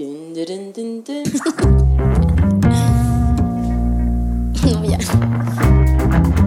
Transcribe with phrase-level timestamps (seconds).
[0.00, 1.24] Dun, dun, dun, dun, dun.
[6.30, 6.39] No,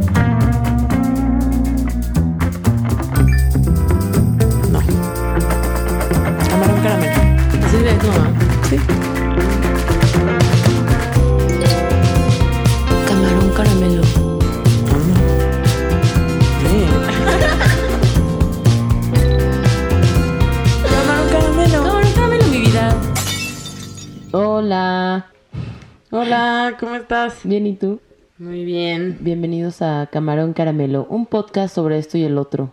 [26.66, 27.42] Hola, ¿cómo estás?
[27.44, 28.00] Bien, ¿y tú?
[28.38, 29.18] Muy bien.
[29.20, 32.72] Bienvenidos a Camarón Caramelo, un podcast sobre esto y el otro.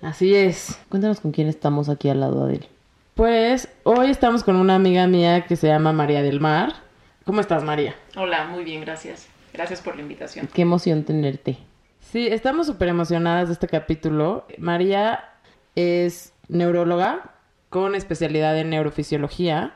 [0.00, 0.78] Así es.
[0.88, 2.66] Cuéntanos con quién estamos aquí al lado de él.
[3.14, 6.74] Pues hoy estamos con una amiga mía que se llama María del Mar.
[7.24, 7.96] ¿Cómo estás, María?
[8.14, 9.26] Hola, muy bien, gracias.
[9.52, 10.48] Gracias por la invitación.
[10.54, 11.58] Qué emoción tenerte.
[11.98, 14.46] Sí, estamos súper emocionadas de este capítulo.
[14.56, 15.24] María
[15.74, 17.32] es neuróloga
[17.70, 19.74] con especialidad en neurofisiología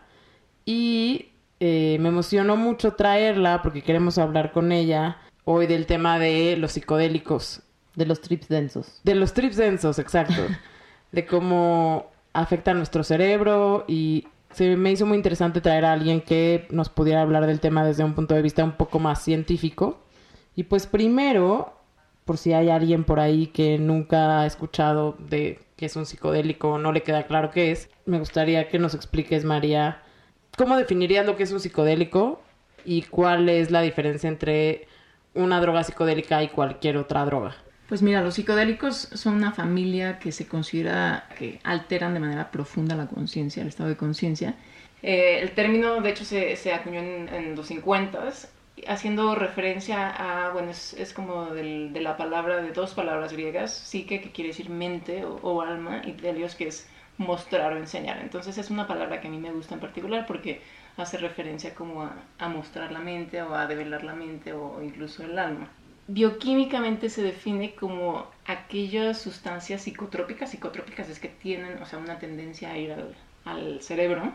[0.65, 6.57] y eh, me emocionó mucho traerla porque queremos hablar con ella hoy del tema de
[6.57, 7.63] los psicodélicos,
[7.95, 9.01] De los trips densos.
[9.05, 10.43] de los trips densos, exacto,
[11.13, 16.21] de cómo afecta a nuestro cerebro y se me hizo muy interesante traer a alguien
[16.21, 19.99] que nos pudiera hablar del tema desde un punto de vista un poco más científico.
[20.55, 21.75] Y pues primero,
[22.25, 26.71] por si hay alguien por ahí que nunca ha escuchado de qué es un psicodélico
[26.71, 30.03] o no le queda claro qué es, me gustaría que nos expliques, María,
[30.57, 32.43] cómo definirías lo que es un psicodélico
[32.85, 34.89] y cuál es la diferencia entre
[35.35, 37.57] una droga psicodélica y cualquier otra droga.
[37.89, 42.97] Pues mira, los psicodélicos son una familia que se considera que alteran de manera profunda
[42.97, 44.57] la conciencia, el estado de conciencia.
[45.03, 48.25] Eh, el término, de hecho, se, acuñó en, los 50
[48.89, 54.33] haciendo referencia a, bueno, es, como de la palabra, de dos palabras griegas, psique, que
[54.33, 58.19] quiere decir mente o, o alma, y delios, que es mostrar o enseñar.
[58.19, 60.61] Entonces es una palabra que a mí me gusta en particular porque
[60.97, 62.03] hace referencia como
[62.39, 65.69] a, mostrar la mente o a develar la mente o incluso el alma.
[66.09, 72.71] Bioquímicamente se define como aquellas sustancias psicotrópicas, psicotrópicas es que tienen, o sea, una tendencia
[72.71, 74.33] a ir al, al cerebro,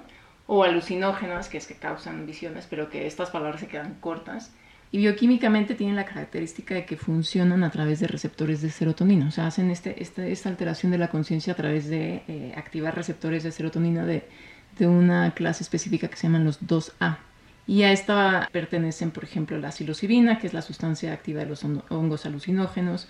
[0.48, 4.54] o alucinógenas, que es que causan visiones, pero que estas palabras se quedan cortas.
[4.94, 9.32] Y bioquímicamente tienen la característica de que funcionan a través de receptores de serotonina, o
[9.32, 13.44] sea, hacen este, este- esta alteración de la conciencia a través de eh, activar receptores
[13.44, 14.24] de serotonina de,
[14.78, 17.20] de una clase específica que se llaman los 2A.
[17.68, 21.64] Y a esta pertenecen, por ejemplo, la psilocibina, que es la sustancia activa de los
[21.64, 23.08] hon- hongos alucinógenos,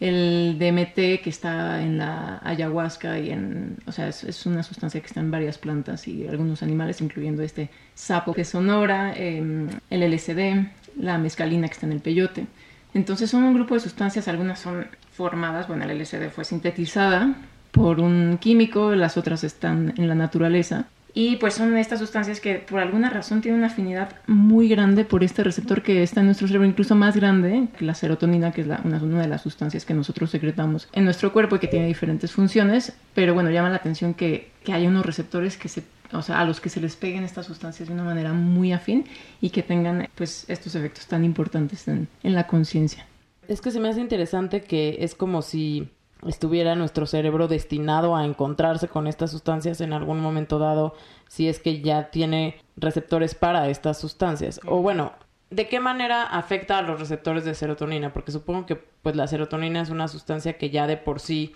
[0.00, 5.00] el DMT, que está en la ayahuasca, y en, o sea, es, es una sustancia
[5.00, 10.02] que está en varias plantas y algunos animales, incluyendo este sapo de Sonora, em, el
[10.02, 10.68] LSD,
[10.98, 12.46] la mescalina que está en el peyote.
[12.94, 17.34] Entonces son un grupo de sustancias, algunas son formadas, bueno, el LSD fue sintetizada
[17.72, 20.86] por un químico, las otras están en la naturaleza.
[21.16, 25.22] Y pues son estas sustancias que por alguna razón tienen una afinidad muy grande por
[25.22, 28.66] este receptor que está en nuestro cerebro, incluso más grande que la serotonina, que es
[28.66, 31.86] la- una, una de las sustancias que nosotros secretamos en nuestro cuerpo y que tiene
[31.86, 32.94] diferentes funciones.
[33.14, 35.84] Pero bueno, llama la atención que, que haya unos receptores que se,
[36.14, 39.06] o sea, a los que se les peguen estas sustancias de una manera muy afín
[39.40, 43.06] y que tengan pues estos efectos tan importantes en, en la conciencia.
[43.48, 45.88] Es que se me hace interesante que es como si
[46.26, 50.94] estuviera nuestro cerebro destinado a encontrarse con estas sustancias en algún momento dado,
[51.28, 54.60] si es que ya tiene receptores para estas sustancias.
[54.66, 55.12] O bueno,
[55.50, 58.12] ¿de qué manera afecta a los receptores de serotonina?
[58.12, 61.52] Porque supongo que pues la serotonina es una sustancia que ya de por sí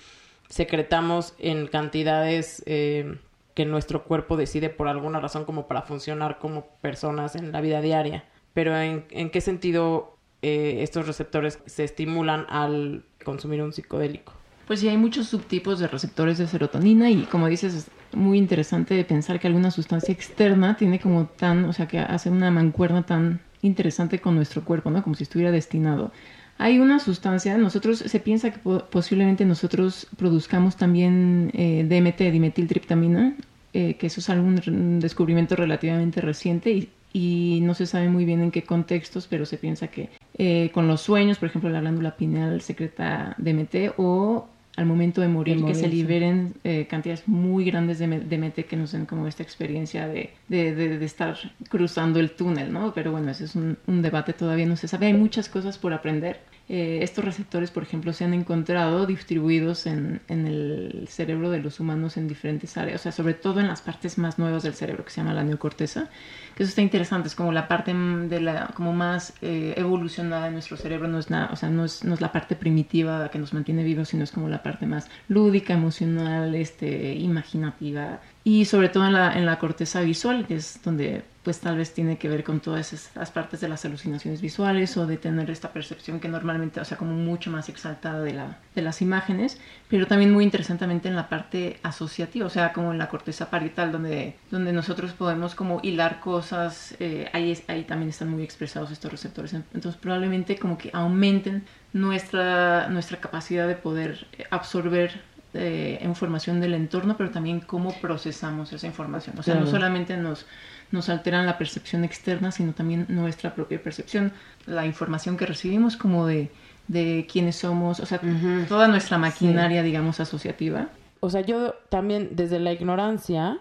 [0.48, 3.18] secretamos en cantidades eh,
[3.58, 7.80] que nuestro cuerpo decide por alguna razón como para funcionar como personas en la vida
[7.80, 8.22] diaria.
[8.54, 14.32] Pero ¿en, qué sentido eh, estos receptores se estimulan al consumir un psicodélico?
[14.68, 19.02] Pues sí, hay muchos subtipos de receptores de serotonina y como dices, es muy interesante
[19.02, 23.40] pensar que alguna sustancia externa tiene como tan, o sea, que hace una mancuerna tan
[23.62, 25.02] interesante con nuestro cuerpo, ¿no?
[25.02, 26.12] Como si estuviera destinado.
[26.60, 33.34] Hay una sustancia, nosotros, se piensa que po- posiblemente nosotros produzcamos también eh, DMT, dimetiltriptamina,
[33.78, 38.40] eh, que eso es algún descubrimiento relativamente reciente y, y no se sabe muy bien
[38.42, 42.16] en qué contextos, pero se piensa que eh, con los sueños, por ejemplo, la glándula
[42.16, 47.26] pineal secreta DMT o al momento de morir, De que se morir, liberen eh, cantidades
[47.26, 51.36] muy grandes de DMT que nos den como esta experiencia de, de, de- de estar
[51.68, 52.92] cruzando el túnel, ¿no?
[52.94, 55.06] Pero bueno, ese es un, un debate, todavía no se sabe.
[55.06, 56.38] Hay muchas cosas por aprender.
[56.70, 62.18] Eh, estos receptores, por ejemplo, se han encontrado distribuidos en, el cerebro de los humanos
[62.18, 65.10] en diferentes áreas, o sea, sobre todo en las partes más nuevas del cerebro, que
[65.10, 66.10] se llama la neocorteza,
[66.54, 70.50] que eso está interesante, es como la parte de la, como más eh, evolucionada de
[70.50, 73.38] nuestro cerebro, no es nada, o sea, no es, no es la parte primitiva que
[73.38, 78.20] nos mantiene vivos, sino es como la parte más lúdica, emocional, este, imaginativa.
[78.48, 81.92] Y sobre todo en la, en la corteza visual, que es donde pues tal vez
[81.92, 85.70] tiene que ver con todas esas partes de las alucinaciones visuales o de tener esta
[85.70, 90.06] percepción que normalmente, o sea, como mucho más exaltada de, la, de las imágenes, pero
[90.06, 94.36] también muy interesantemente en la parte asociativa, o sea, como en la corteza parietal, donde,
[94.50, 99.52] donde nosotros podemos como hilar cosas, eh, ahí, ahí también están muy expresados estos receptores,
[99.52, 105.20] entonces probablemente como que aumenten nuestra, nuestra capacidad de poder absorber
[105.54, 109.38] eh, información del entorno, pero también cómo procesamos esa información.
[109.38, 110.46] O sea, no solamente nos,
[110.90, 114.32] nos alteran la percepción externa, sino también nuestra propia percepción,
[114.66, 116.50] la información que recibimos como de,
[116.86, 118.20] de quiénes somos, o sea,
[118.68, 120.88] toda nuestra maquinaria, digamos, asociativa.
[121.20, 123.58] O sea, yo también desde la ignorancia,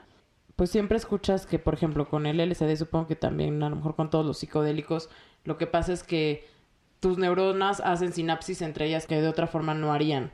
[0.55, 3.95] pues siempre escuchas que, por ejemplo, con el LSD, supongo que también a lo mejor
[3.95, 5.09] con todos los psicodélicos,
[5.43, 6.47] lo que pasa es que
[6.99, 10.31] tus neuronas hacen sinapsis entre ellas que de otra forma no harían.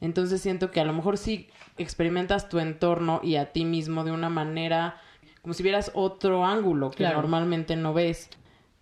[0.00, 1.48] Entonces siento que a lo mejor sí
[1.78, 5.00] experimentas tu entorno y a ti mismo de una manera
[5.44, 8.30] como si vieras otro ángulo que normalmente no ves.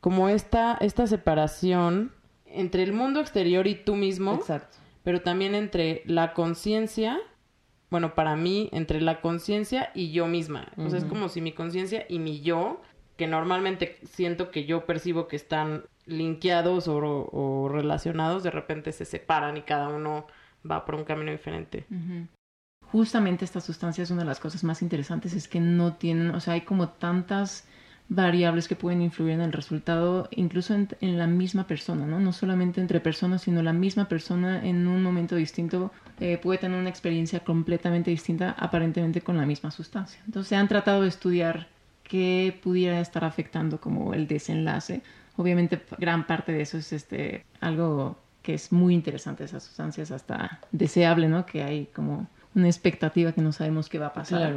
[0.00, 2.12] Como esta, esta separación
[2.46, 4.78] entre el mundo exterior y tú mismo, Exacto.
[5.02, 7.18] pero también entre la conciencia,
[7.90, 10.68] bueno, para mí, entre la conciencia y yo misma.
[10.76, 12.80] O sea, es como si mi conciencia y mi yo,
[13.16, 19.56] que normalmente siento que yo percibo que están linkeados o, relacionados, de repente se separan
[19.56, 20.26] y cada uno
[20.68, 21.86] va por un camino diferente
[22.92, 26.40] justamente esta sustancia es una de las cosas más interesantes, es que no tienen, o
[26.40, 27.66] sea, hay como tantas
[28.10, 32.20] variables que pueden influir en el resultado, incluso en, la misma persona, ¿no?
[32.20, 36.78] No solamente entre personas, sino la misma persona en un momento distinto eh, puede tener
[36.78, 40.20] una experiencia completamente distinta, aparentemente con la misma sustancia.
[40.26, 41.68] Entonces, se han tratado de estudiar
[42.02, 45.00] qué pudiera estar afectando como el desenlace.
[45.36, 50.60] Obviamente, gran parte de eso es este, algo que es muy interesante, esas sustancias, hasta
[50.72, 51.46] deseable, ¿no?
[51.46, 54.54] Que hay como una expectativa que no sabemos qué va a pasar.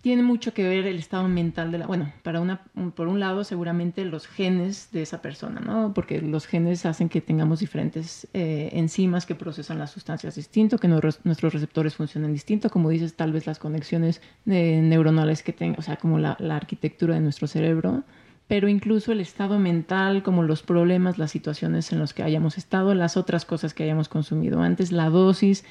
[0.00, 2.62] Tiene mucho que ver el estado mental de la, bueno, para una,
[2.94, 5.92] por un lado seguramente los genes de esa persona, ¿no?
[5.92, 10.86] Porque los genes hacen que tengamos diferentes eh, enzimas que procesan las sustancias distinto, que
[10.86, 15.82] nuestros receptores funcionen distinto, como dices, tal vez las conexiones eh, neuronales que tengan, o
[15.82, 18.04] sea, como la, la arquitectura de nuestro cerebro
[18.48, 22.94] pero incluso el estado mental, como los problemas, las situaciones en las que hayamos estado,
[22.94, 25.64] las otras cosas que hayamos consumido antes, la dosis,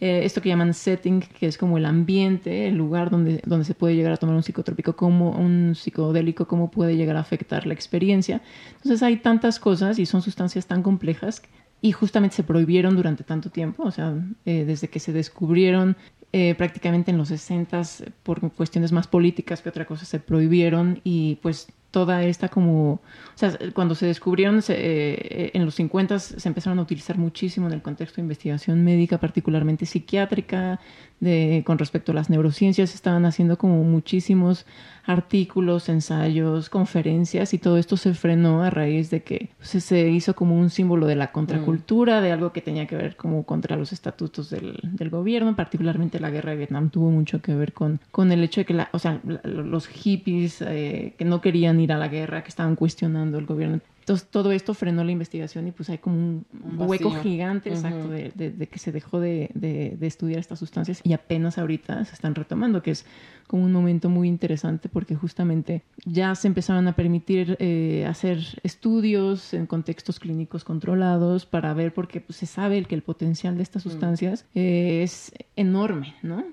[0.00, 3.74] eh, esto que llaman setting, que es como el ambiente, el lugar donde, donde se
[3.74, 7.74] puede llegar a tomar un psicotrópico, como un psicodélico, cómo puede llegar a afectar la
[7.74, 8.40] experiencia.
[8.76, 11.42] Entonces hay tantas cosas y son sustancias tan complejas
[11.82, 14.14] y justamente se prohibieron durante tanto tiempo, o sea,
[14.46, 15.96] eh, desde que se descubrieron
[16.32, 17.82] eh, prácticamente en los 60
[18.22, 23.00] por cuestiones más políticas que otra cosa se prohibieron y pues toda esta como, o
[23.36, 27.82] sea, cuando se descubrieron eh, en los 50 se empezaron a utilizar muchísimo en el
[27.82, 30.80] contexto de investigación médica, particularmente psiquiátrica,
[31.20, 34.66] de, con respecto a las neurociencias, estaban haciendo como muchísimos
[35.06, 40.58] artículos, ensayos, conferencias y todo esto se frenó a raíz de que se hizo como
[40.58, 44.48] un símbolo de la contracultura, de algo que tenía que ver como contra los estatutos
[44.48, 48.42] del, del, gobierno, particularmente la guerra de Vietnam tuvo mucho que ver con, con el
[48.42, 52.08] hecho de que la, o sea, los hippies eh, que no querían ir a la
[52.08, 55.96] guerra, que estaban cuestionando el gobierno, entonces todo esto frenó la investigación y pues hay
[55.96, 56.46] como un,
[56.76, 61.56] hueco gigante, exacto, de, de, que se dejó de, de, estudiar estas sustancias y apenas
[61.56, 63.06] ahorita se están retomando, que es
[63.46, 69.54] como un momento muy interesante porque justamente ya se empezaron a permitir eh, hacer estudios
[69.54, 73.84] en contextos clínicos controlados para ver porque pues, se sabe que el potencial de estas
[73.84, 76.44] sustancias eh, es enorme, ¿no?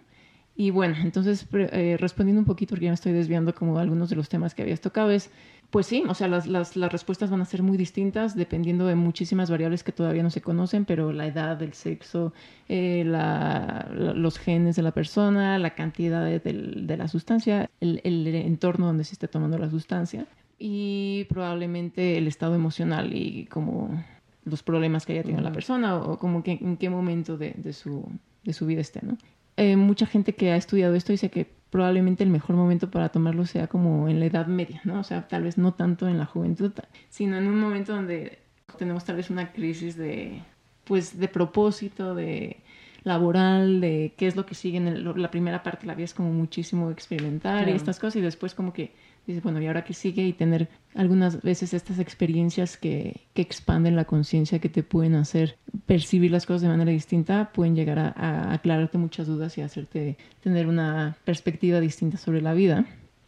[0.62, 4.15] Y bueno, entonces eh, respondiendo un poquito, porque ya me estoy desviando como algunos de
[4.15, 5.32] los temas que habías tocado, es
[5.72, 8.94] pues sí, o sea, las, las, las, respuestas van a ser muy distintas dependiendo de
[8.94, 12.32] muchísimas variables que todavía no se conocen, pero la edad, el sexo,
[12.70, 18.27] eh, la, los genes de la persona, la cantidad de, de, la sustancia, el, el,
[18.27, 20.27] entorno donde se esté tomando la sustancia
[20.60, 24.03] y probablemente el estado emocional y como
[24.46, 27.74] los problemas que haya tenido la persona o, como que en qué momento de, de,
[27.74, 28.08] su,
[28.44, 29.18] de su vida esté, ¿no?
[29.58, 33.46] Eh, mucha gente que ha estudiado esto dice que probablemente el mejor momento para tomarlo
[33.46, 35.00] sea como en la edad media, ¿no?
[35.00, 36.72] O sea, tal vez no tanto en la juventud,
[37.10, 38.39] sino en un momento donde
[38.77, 40.41] tenemos tal vez una crisis de,
[40.84, 42.58] pues, de propósito, de
[43.03, 46.13] laboral, de qué es lo que sigue en la primera parte de la vida es
[46.13, 48.93] como muchísimo experimentar y estas cosas y después como que
[49.27, 50.25] dices, bueno, ¿y ahora qué sigue?
[50.25, 55.57] Y tener algunas veces estas experiencias que, que expanden la conciencia, que te pueden hacer
[55.85, 60.67] percibir las cosas de manera distinta, pueden llegar a, aclararte muchas dudas y hacerte tener
[60.67, 62.85] una perspectiva distinta sobre la vida.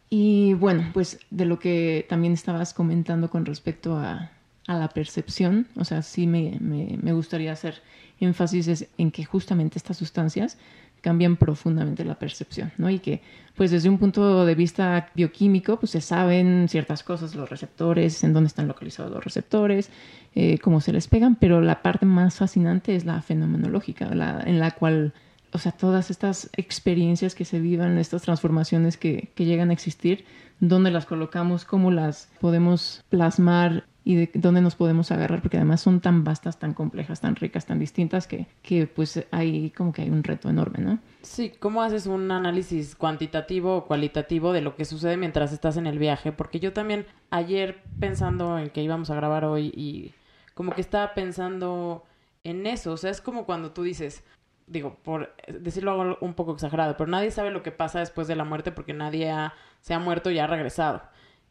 [0.09, 4.31] Y bueno, pues de lo que también estabas comentando con respecto a,
[4.67, 7.81] a la percepción, o sea, sí me, me, me gustaría hacer
[8.19, 10.57] énfasis en que justamente estas sustancias
[11.03, 12.89] cambian profundamente la percepción, ¿no?
[12.89, 13.21] Y que,
[13.55, 18.31] pues desde un punto de vista bioquímico, pues se saben ciertas cosas, los receptores, en
[18.31, 19.89] dónde están localizados los receptores,
[20.33, 24.59] eh, cómo se les pegan, pero la parte más fascinante es la fenomenológica, la, en
[24.59, 25.13] la cual,
[25.51, 30.23] o sea, todas estas experiencias que se vivan, estas transformaciones que, que llegan a existir,
[30.61, 35.81] dónde las colocamos, cómo las podemos plasmar y de dónde nos podemos agarrar, porque además
[35.81, 40.01] son tan vastas, tan complejas, tan ricas, tan distintas, que, que pues hay como que
[40.01, 40.99] hay un reto enorme, ¿no?
[41.21, 45.87] Sí, ¿cómo haces un análisis cuantitativo o cualitativo de lo que sucede mientras estás en
[45.87, 46.31] el viaje?
[46.33, 50.11] Porque yo también ayer pensando en que íbamos a grabar hoy y
[50.53, 52.03] como que estaba pensando
[52.43, 54.23] en eso, o sea, es como cuando tú dices,
[54.67, 58.43] digo, por decirlo un poco exagerado, pero nadie sabe lo que pasa después de la
[58.43, 59.33] muerte porque nadie
[59.79, 61.01] se ha muerto y ha regresado.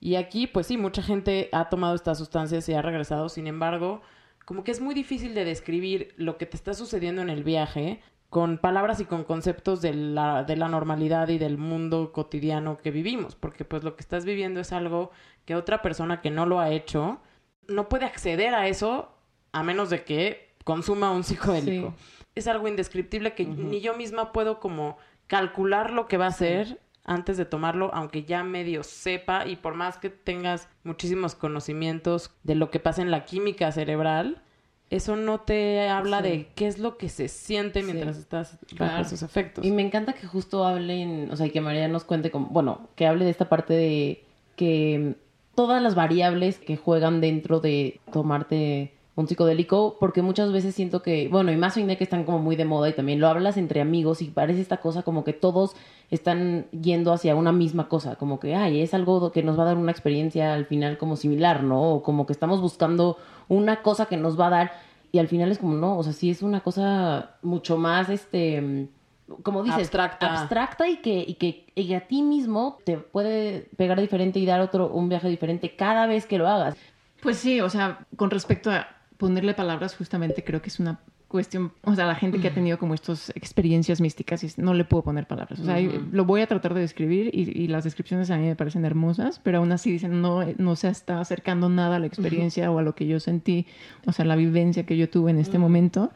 [0.05, 3.29] Y aquí, pues sí, mucha gente ha tomado estas sustancias y ha regresado.
[3.29, 4.03] Sin embargo,
[4.45, 8.01] como que es muy difícil de describir lo que te está sucediendo en el viaje
[8.29, 12.91] con palabras y con conceptos de la, de la normalidad y del mundo cotidiano que
[12.91, 13.37] vivimos.
[13.37, 15.13] Porque pues lo que estás viviendo es algo
[15.45, 17.21] que otra persona que no lo ha hecho
[17.69, 19.15] no puede acceder a eso
[19.53, 21.95] a menos de que consuma un psicodélico.
[22.35, 26.81] Es algo indescriptible que ni yo misma puedo como calcular lo que va a ser
[27.05, 32.55] antes de tomarlo, aunque ya medio sepa y por más que tengas muchísimos conocimientos de
[32.55, 34.41] lo que pasa en la química cerebral,
[34.91, 36.29] eso no te habla Sí.
[36.29, 39.03] de qué es lo que se siente mientras estás bajo Claro.
[39.03, 39.65] esos efectos.
[39.65, 43.07] Y me encanta que justo hablen, o sea, que María nos cuente, como, bueno, que
[43.07, 45.17] hable de esta parte de que
[45.55, 51.29] todas las variables que juegan dentro de tomarte un psicodélico, porque muchas veces siento que,
[51.29, 53.29] bueno, y más hoy en día que están como muy de moda y también lo
[53.29, 55.77] hablas entre amigos y parece esta cosa como que todos
[56.11, 59.67] están yendo hacia una misma cosa, como que, ay, es algo que nos va a
[59.67, 61.93] dar una experiencia al final como similar, ¿no?
[61.93, 64.73] O como que estamos buscando una cosa que nos va a dar
[65.13, 68.89] y al final es como, no, o sea, sí es una cosa mucho más, este,
[69.43, 70.41] como dices, Abstracta.
[70.41, 74.61] abstracta y que, y que y a ti mismo te puede pegar diferente y dar
[74.63, 76.77] otro, un viaje diferente cada vez que lo hagas.
[77.21, 78.89] Pues sí, o sea, con respecto a
[79.23, 80.99] ponerle palabras, justamente creo que es una
[81.29, 85.05] cuestión, o sea, la gente que ha tenido como estas experiencias místicas, no le puedo
[85.05, 88.37] poner palabras, o sea, lo voy a tratar de describir y, y las descripciones a
[88.37, 91.99] mí me parecen hermosas, pero aún así dicen, no, no se está acercando nada a
[92.01, 93.69] la experiencia o a lo que yo sentí,
[94.07, 96.11] o sea, la vivencia que yo tuve en este momento,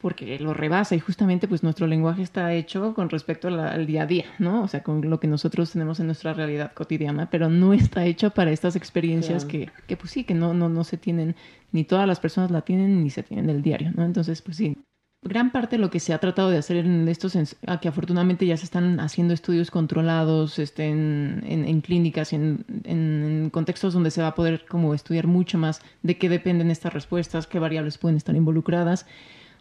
[0.00, 4.02] porque lo rebasa y justamente pues nuestro lenguaje está hecho con respecto la- al día
[4.02, 4.62] a día, ¿no?
[4.62, 8.30] O sea, con lo que nosotros tenemos en nuestra realidad cotidiana, pero no está hecho
[8.30, 9.66] para estas experiencias Claro.
[9.66, 11.34] que, que pues sí, que no, no, no se tienen,
[11.72, 14.04] ni todas las personas la tienen, ni se tienen del diario, ¿no?
[14.04, 14.76] Entonces, pues sí.
[15.24, 17.36] Gran parte de lo que se ha tratado de hacer en estos,
[17.66, 22.64] a que afortunadamente ya se están haciendo estudios controlados este, en, en- en clínicas, en-
[22.84, 26.92] en contextos donde se va a poder como estudiar mucho más de qué dependen estas
[26.92, 29.06] respuestas, qué variables pueden estar involucradas.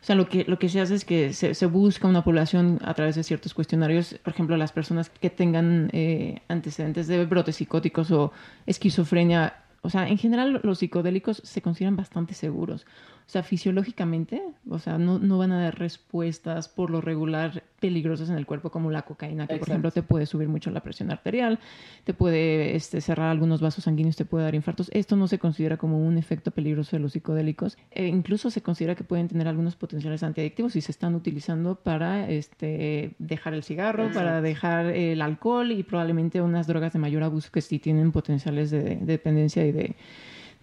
[0.06, 2.78] O sea, lo que, lo que se hace es que se, se busca una población
[2.84, 7.56] a través de ciertos cuestionarios, por ejemplo, las personas que tengan eh, antecedentes de brotes
[7.56, 8.32] psicóticos o
[8.68, 9.64] esquizofrenia.
[9.82, 12.86] O sea, en general los psicodélicos se consideran bastante seguros.
[13.28, 18.30] O sea, fisiológicamente, o sea, no, no van a dar respuestas por lo regular peligrosas
[18.30, 21.12] en el cuerpo como la cocaína, que por ejemplo te puede subir mucho la presión
[21.12, 21.60] arterial,
[22.04, 24.90] te puede este, cerrar algunos vasos sanguíneos, te puede dar infartos.
[24.94, 27.78] Esto no se considera como un efecto peligroso de los psicodélicos.
[27.92, 32.30] E incluso se considera que pueden tener algunos potenciales antiadictivos y se están utilizando para
[32.30, 37.50] este, dejar el cigarro, para dejar el alcohol y probablemente unas drogas de mayor abuso
[37.52, 39.96] que sí tienen potenciales de, de dependencia y de,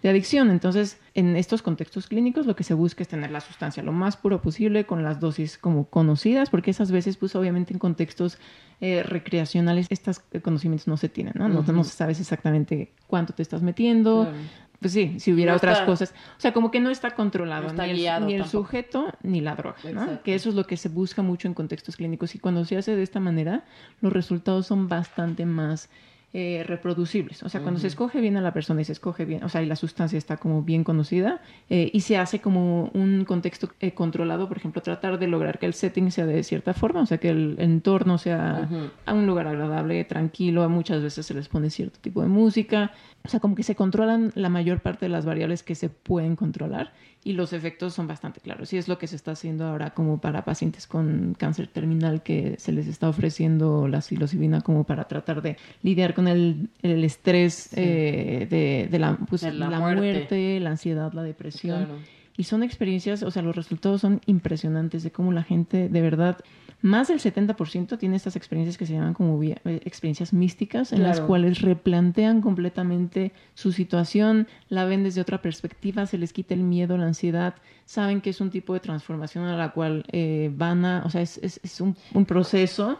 [0.03, 0.51] de adicción.
[0.51, 4.17] Entonces, en estos contextos clínicos lo que se busca es tener la sustancia lo más
[4.17, 8.37] puro posible con las dosis como conocidas, porque esas veces, pues obviamente en contextos
[8.81, 11.47] eh, recreacionales estos conocimientos no se tienen, ¿no?
[11.49, 14.23] No, sabes exactamente cuánto te estás metiendo.
[14.23, 14.37] Claro.
[14.79, 16.13] Pues sí, si hubiera No otras está- cosas.
[16.37, 19.39] O sea, como que no está controlado no está ni el, ni el sujeto ni
[19.39, 20.21] la droga, ¿no?
[20.23, 22.93] Que eso es lo que se busca mucho en contextos clínicos y cuando se hace
[22.93, 23.63] de esta manera,
[24.01, 25.89] los resultados son bastante más
[26.35, 27.43] eh, reproducibles.
[27.43, 29.61] O sea, cuando se escoge bien a la persona y se escoge bien, o sea,
[29.61, 33.93] y la sustancia está como bien conocida eh, y se hace como un contexto eh,
[33.93, 37.19] controlado, por ejemplo, tratar de lograr que el setting sea de cierta forma, o sea,
[37.19, 38.67] que el entorno sea
[39.05, 43.29] a un lugar agradable, tranquilo, muchas veces se les pone cierto tipo de música, o
[43.29, 46.93] sea, como que se controlan la mayor parte de las variables que se pueden controlar
[47.25, 48.73] y los efectos son bastante claros.
[48.73, 52.55] Y es lo que se está haciendo ahora como para pacientes con cáncer terminal que
[52.59, 57.69] se les está ofreciendo la psilocibina como para tratar de lidiar con el, el estrés
[57.77, 60.01] eh, de, de la, pues, De la la muerte.
[60.01, 60.59] muerte.
[60.59, 61.85] la ansiedad, la depresión.
[61.85, 61.99] Claro.
[62.35, 66.39] Y son experiencias, o sea, los resultados son impresionantes de cómo la gente de verdad
[66.83, 71.17] más del 70% tiene estas experiencias que se llaman como eh, experiencias místicas, en las
[71.25, 76.97] cuales replantean completamente su situación, la ven desde otra perspectiva, se les quita el miedo,
[76.97, 81.03] la ansiedad, saben que es un tipo de transformación a la cual eh, van a,
[81.05, 82.99] o sea, es, es- es un, un proceso,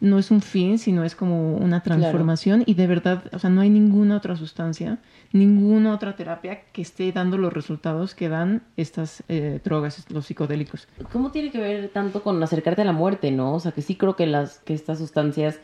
[0.00, 3.60] no es un fin, sino es como una transformación y de verdad, o sea, no
[3.60, 4.98] hay ninguna otra sustancia,
[5.32, 10.88] ninguna otra terapia que esté dando los resultados que dan estas eh, drogas, los psicodélicos.
[11.12, 13.54] ¿Cómo tiene que ver tanto con acercarte a la muerte, no?
[13.54, 15.58] O sea, que sí creo que las que estas sustancias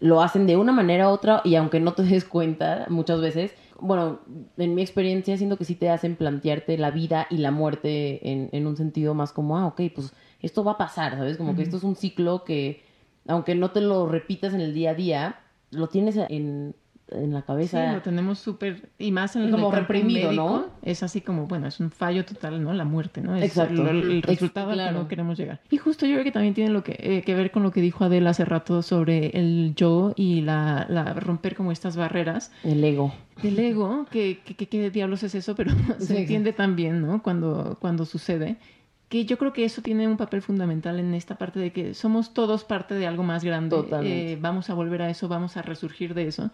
[0.00, 3.54] lo hacen de una manera u otra y aunque no te des cuenta muchas veces,
[3.78, 4.20] bueno,
[4.56, 8.48] en mi experiencia siento que sí te hacen plantearte la vida y la muerte en,
[8.52, 11.36] en un sentido más como, ah, ok, pues esto va a pasar, ¿sabes?
[11.36, 12.84] Como que esto es un ciclo que,
[13.28, 15.36] aunque no te lo repitas en el día a día,
[15.70, 16.74] lo tienes en,
[17.08, 17.92] en la Sí, cabeza.
[17.92, 20.66] lo tenemos súper, y más en el como reprimido, médico, ¿no?
[20.82, 22.72] Es así como, bueno, es un fallo total, ¿no?
[22.72, 23.36] La muerte, ¿no?
[23.36, 23.88] Es Exacto.
[23.88, 25.60] El, el Ex- resultado al que no queremos llegar.
[25.70, 27.80] Y justo yo creo que también tiene lo que, eh, que ver con lo que
[27.80, 32.82] dijo Adele hace rato sobre el yo y la, la romper como estas barreras El
[32.82, 33.12] ego.
[33.42, 36.16] del ego, que, que, que- qué diablos es eso, pero se Sí.
[36.16, 37.22] entiende también, ¿no?
[37.22, 38.56] Cuando, cuando sucede.
[39.12, 42.32] Que yo creo que eso tiene un papel fundamental en esta parte de que somos
[42.32, 43.76] todos parte de algo más grande.
[44.10, 46.50] Eh, vamos a volver a eso, vamos a resurgir de eso.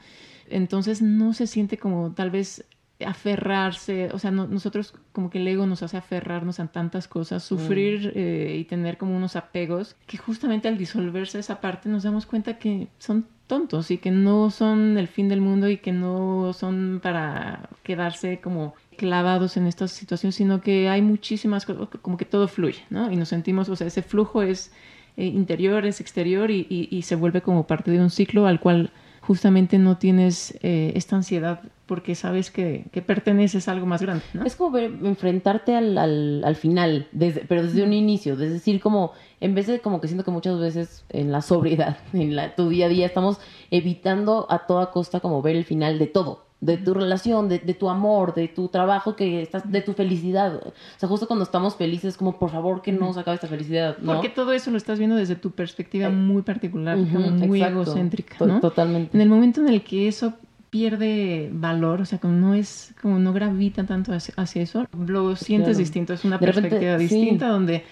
[0.51, 2.65] Entonces no se siente como tal vez
[3.07, 7.43] aferrarse, o sea, no- nosotros como que el ego nos hace aferrarnos a tantas cosas,
[7.45, 12.27] sufrir eh, y tener como unos apegos, que justamente al disolverse esa parte nos damos
[12.27, 16.53] cuenta que son tontos y que no son el fin del mundo y que no
[16.53, 22.27] son para quedarse como clavados en estas situaciones, sino que hay muchísimas cosas, como que
[22.27, 23.11] todo fluye, ¿no?
[23.11, 24.71] Y nos sentimos, o sea, ese flujo es
[25.17, 28.61] eh, interior, es exterior y, y- y se vuelve como parte de un ciclo al
[28.61, 28.91] cual
[29.23, 34.23] justamente no tienes eh, esta ansiedad porque sabes que, que perteneces a algo más grande,
[34.35, 34.45] ¿no?
[34.45, 38.79] Es como ver- enfrentarte al, al, al final, desde, pero desde un inicio, es decir,
[38.81, 42.55] como en vez de como que siento que muchas veces en la sobriedad, en la,
[42.55, 43.39] tu día a día, estamos
[43.71, 47.75] evitando a toda costa como ver el final de todo, de tu relación, de, de
[47.75, 50.57] tu amor, de tu trabajo, que estás, de tu felicidad.
[50.57, 53.97] O sea, justo cuando estamos felices, como por favor que no se acabe esta felicidad,
[53.99, 54.15] ¿no?
[54.15, 57.83] Porque todo eso lo estás viendo desde tu perspectiva Eh, muy particular, como muy exacto.
[57.83, 58.61] egocéntrica, ¿no?
[58.61, 59.17] Totalmente.
[59.17, 60.35] En el momento en el que eso
[60.71, 65.35] pierde valor, o sea, como no es, como no gravita tanto hacia, hacia eso, lo
[65.37, 65.79] sientes Claro.
[65.79, 67.03] distinto, es una De repente, perspectiva sí.
[67.15, 67.85] distinta donde,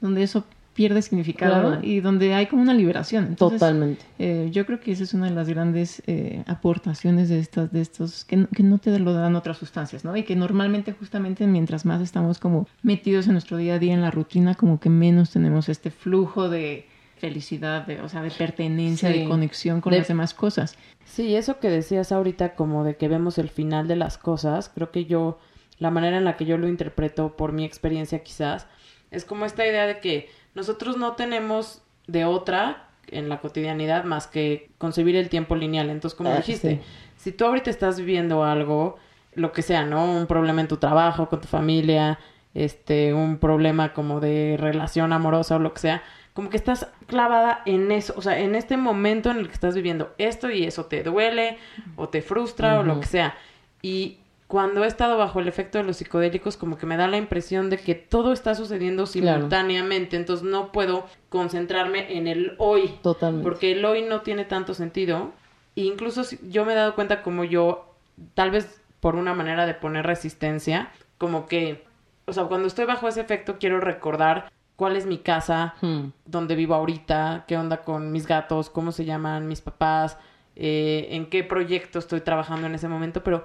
[0.00, 1.80] donde eso pierde significado Claro.
[1.86, 3.26] y donde hay como una liberación.
[3.26, 4.04] Entonces, Totalmente.
[4.18, 7.80] eh, yo creo que esa es una de las grandes eh, aportaciones de estas, de
[7.80, 10.16] estos, que, no- que no te lo dan otras sustancias, ¿no?
[10.16, 14.02] Y que normalmente justamente mientras más estamos como metidos en nuestro día a día en
[14.02, 16.86] la rutina, como que menos tenemos este flujo de
[17.18, 19.20] felicidad, de, o sea, de pertenencia, Sí.
[19.20, 20.76] de conexión con De- las demás cosas.
[21.04, 24.90] Sí, eso que decías ahorita como de que vemos el final de las cosas, creo
[24.90, 25.38] que yo,
[25.78, 28.66] la manera en la que yo lo interpreto por mi experiencia quizás,
[29.10, 34.26] es como esta idea de que nosotros no tenemos de otra en la cotidianidad más
[34.26, 35.90] que concebir el tiempo lineal.
[35.90, 36.80] Entonces, como Ah, dijiste, sí.
[37.16, 38.96] si tú ahorita estás viviendo algo,
[39.34, 40.04] lo que sea, ¿no?
[40.12, 42.18] Un problema en tu trabajo, con tu familia,
[42.54, 46.02] este, un problema como de relación amorosa o lo que sea,
[46.34, 49.74] como que estás clavada en eso, o sea, en este momento en el que estás
[49.74, 51.58] viviendo esto y eso te duele
[51.96, 53.36] o te frustra o lo que sea.
[53.82, 57.16] Y cuando he estado bajo el efecto de los psicodélicos, como que me da la
[57.16, 59.36] impresión de que todo está sucediendo Claro.
[59.38, 63.42] simultáneamente, entonces no puedo concentrarme en el hoy, Totalmente.
[63.48, 65.32] porque el hoy no tiene tanto sentido.
[65.76, 67.94] E incluso yo me he dado cuenta como yo,
[68.34, 71.84] tal vez por una manera de poner resistencia, como que,
[72.26, 76.08] o sea, cuando estoy bajo ese efecto quiero recordar cuál es mi casa, Hmm.
[76.26, 80.16] dónde vivo ahorita, qué onda con mis gatos, cómo se llaman mis papás,
[80.56, 83.44] eh, en qué proyecto estoy trabajando en ese momento, pero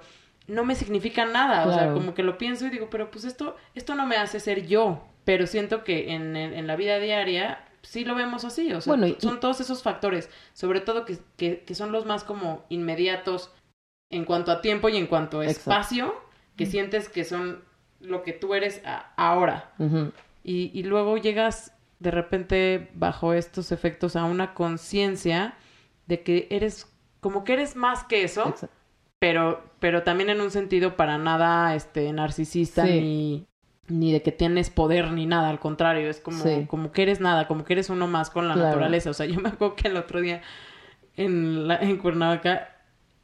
[0.49, 3.55] no me significa nada, o sea, como que lo pienso y digo, pero pues esto,
[3.75, 8.03] esto no me hace ser yo, pero siento que en, en- la vida diaria sí
[8.03, 11.62] lo vemos así, o sea, Bueno, y- son todos esos factores, sobre todo que, que,
[11.63, 13.51] que son los más como inmediatos
[14.12, 15.69] en cuanto a tiempo y en cuanto a Exacto.
[15.71, 16.15] espacio,
[16.57, 17.63] que sientes que son
[18.01, 19.71] lo que tú eres a- ahora.
[20.43, 25.53] Y, y luego llegas de repente bajo estos efectos a una conciencia
[26.07, 26.88] de que eres
[27.19, 28.69] como que eres más que eso, Exacto.
[29.19, 33.01] Pero pero también en un sentido para nada este narcisista Sí.
[33.01, 33.45] ni
[33.88, 36.65] ni de que tienes poder ni nada, al contrario, es como Sí.
[36.69, 38.67] como que eres nada, como que eres uno más con la Claro.
[38.69, 40.41] naturaleza, o sea, yo me acuerdo que el otro día
[41.17, 42.69] en la, en Cuernavaca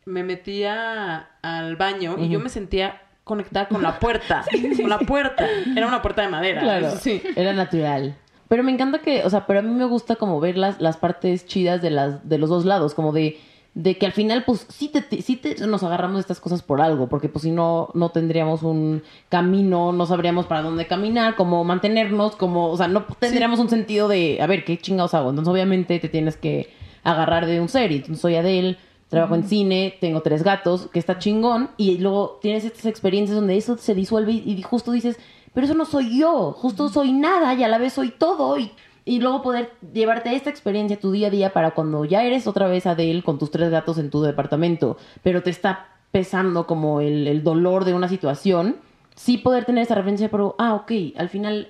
[0.05, 4.43] me metía al baño y yo me sentía conectada con la puerta,
[4.79, 7.21] con la puerta, era una puerta de madera, Claro, eso sí.
[7.35, 8.15] era natural.
[8.47, 10.97] Pero me encanta que, o sea, pero a mí me gusta como ver las, las
[10.97, 13.39] partes chidas de las de los dos lados, como de
[13.75, 16.61] de que al final, pues, sí, te, te- sí te- nos agarramos de estas cosas
[16.63, 21.35] por algo, porque pues si no, no tendríamos un camino, no sabríamos para dónde caminar,
[21.35, 25.29] cómo mantenernos, como, o sea, no tendríamos un sentido de, a ver, ¿qué chingados hago?
[25.29, 28.77] Entonces, obviamente, te tienes que agarrar de un ser, y entonces soy Adele,
[29.09, 33.57] trabajo en cine, tengo tres gatos, que está chingón, y luego tienes estas experiencias donde
[33.57, 35.19] eso se disuelve y, y justo dices,
[35.53, 38.71] pero eso no soy yo, justo soy nada y a la vez soy todo, y
[39.05, 42.47] y luego poder llevarte esta experiencia a tu día a día para cuando ya eres
[42.47, 47.01] otra vez Adele con tus tres gatos en tu departamento, pero te está pesando como
[47.01, 48.77] el, el dolor de una situación,
[49.15, 51.69] sí poder tener esa referencia, pero, ah, ok, al final,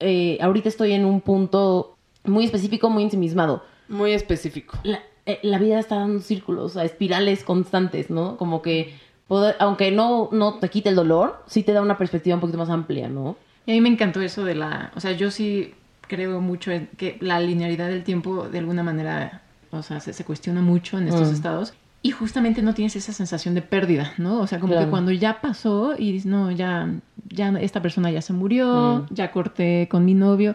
[0.00, 3.62] eh, ahorita estoy en un punto muy específico, muy ensimismado.
[3.88, 4.78] Muy específico.
[4.82, 8.36] La, eh, la vida está dando círculos, o sea, espirales constantes, ¿no?
[8.36, 8.94] Como que,
[9.26, 12.58] poder, aunque no, no te quite el dolor, sí te da una perspectiva un poquito
[12.58, 13.36] más amplia, ¿no?
[13.64, 15.72] Y a mí me encantó eso de la, o sea, yo sí
[16.08, 20.24] creo mucho en que la linealidad del tiempo de alguna manera, o sea, se, se
[20.24, 21.34] cuestiona mucho en estos Mm.
[21.34, 21.74] estados.
[22.02, 24.40] Y justamente no tienes esa sensación de pérdida, ¿no?
[24.40, 24.86] O sea, como Claro.
[24.86, 26.88] que cuando ya pasó y dices, no, ya,
[27.30, 29.14] ya esta persona ya se murió, Mm.
[29.14, 30.54] ya corté con mi novio,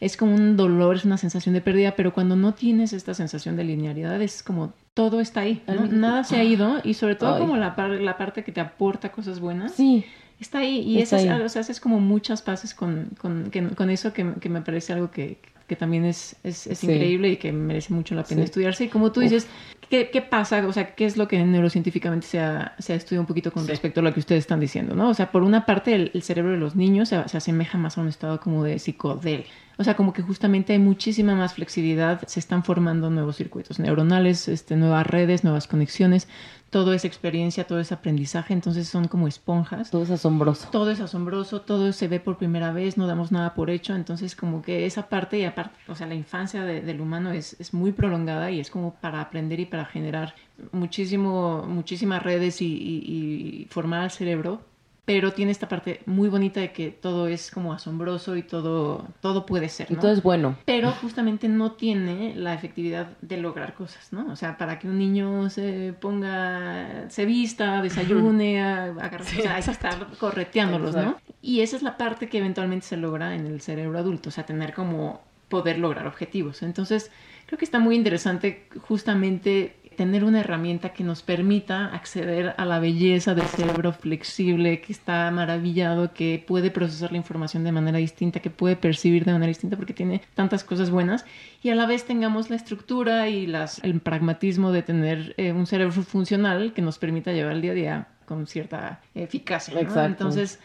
[0.00, 3.56] es como un dolor, es una sensación de pérdida, pero cuando no tienes esta sensación
[3.56, 7.40] de linealidad es como todo está ahí, nada se ha ido y sobre todo Ay.
[7.42, 9.72] como la, par- la parte que te aporta cosas buenas.
[9.74, 10.04] Sí,
[10.40, 11.40] Está ahí y Está eso es- ahí.
[11.42, 14.92] o sea, haces como muchas paces con, con, que- con eso que, que me parece
[14.92, 16.86] algo que, que también es, es, es Sí.
[16.90, 18.44] increíble y que merece mucho la pena Sí.
[18.46, 18.84] estudiarse.
[18.84, 19.46] Y como tú dices,
[19.90, 20.66] ¿qué, ¿qué pasa?
[20.66, 23.64] O sea, ¿qué es lo que neurocientíficamente se ha, se ha estudiado un poquito con
[23.64, 23.68] Sí.
[23.70, 24.94] respecto a lo que ustedes están diciendo?
[24.94, 25.10] ¿no?
[25.10, 27.98] O sea, por una parte, el, el cerebro de los niños se, se asemeja más
[27.98, 29.44] a un estado como de psicodelia.
[29.80, 34.48] O sea, como que justamente hay muchísima más flexibilidad, se están formando nuevos circuitos neuronales,
[34.48, 36.26] este, nuevas redes, nuevas conexiones,
[36.70, 40.68] todo es experiencia, todo es aprendizaje, entonces son como esponjas todo es asombroso.
[40.70, 44.34] todo es asombroso, todo se ve por primera vez, no damos nada por hecho, entonces
[44.34, 47.72] como que esa parte y aparte, o sea, la infancia de- del humano es, es
[47.72, 50.34] muy prolongada y es como para aprender y para generar
[50.72, 54.60] muchísimo, muchísimas redes y, y- y formar al cerebro,
[55.08, 59.46] pero tiene esta parte muy bonita de que todo es como asombroso y todo, todo
[59.46, 60.56] puede ser, Y todo es bueno.
[60.66, 64.30] pero justamente no tiene la efectividad de lograr cosas, ¿no?
[64.30, 69.54] O sea, para que un niño se ponga, se vista, desayune, a- agarre- o sea,
[69.54, 71.16] hay que estar correteándolos, ¿no?
[71.40, 74.44] Y esa es la parte que eventualmente se logra en el cerebro adulto, o sea,
[74.44, 76.62] tener como poder lograr objetivos.
[76.62, 77.10] Entonces,
[77.46, 82.78] creo que está muy interesante justamente tener una herramienta que nos permita acceder a la
[82.78, 88.38] belleza del cerebro flexible, que está maravillado, que puede procesar la información de manera distinta,
[88.38, 91.24] que puede percibir de manera distinta porque tiene tantas cosas buenas
[91.64, 95.66] y a la vez tengamos la estructura y las, el pragmatismo de tener eh, un
[95.66, 99.74] cerebro funcional que nos permita llevar el día a día con cierta eficacia.
[99.74, 99.80] ¿no?
[99.80, 100.06] Exacto.
[100.06, 100.60] Entonces,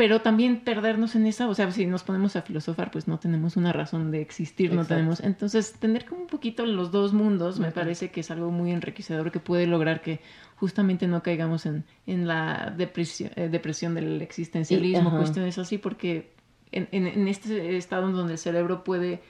[0.00, 3.58] pero también perdernos en esa, o sea, si nos ponemos a filosofar, pues no tenemos
[3.58, 5.20] una razón de existir, no tenemos.
[5.20, 9.30] Entonces, tener como un poquito los dos mundos me parece que es algo muy enriquecedor
[9.30, 10.22] que puede lograr que
[10.56, 16.32] justamente no caigamos en, en la depresión, eh, depresión del existencialismo, cuestiones así, porque
[16.72, 19.20] en, en, en este estado en donde el cerebro puede,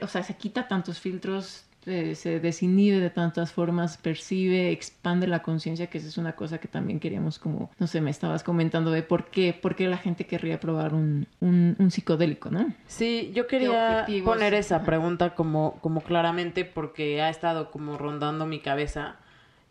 [0.00, 5.42] o sea, se quita tantos filtros, eh, se desinhibe de tantas formas, percibe, expande la
[5.42, 8.90] conciencia, que esa es una cosa que también queríamos como, no sé, me estabas comentando
[8.90, 12.74] de por qué, por qué la gente querría probar un, un, un psicodélico, ¿no?
[12.86, 18.58] Sí, yo quería poner esa pregunta como, como claramente porque ha estado como rondando mi
[18.58, 19.16] cabeza.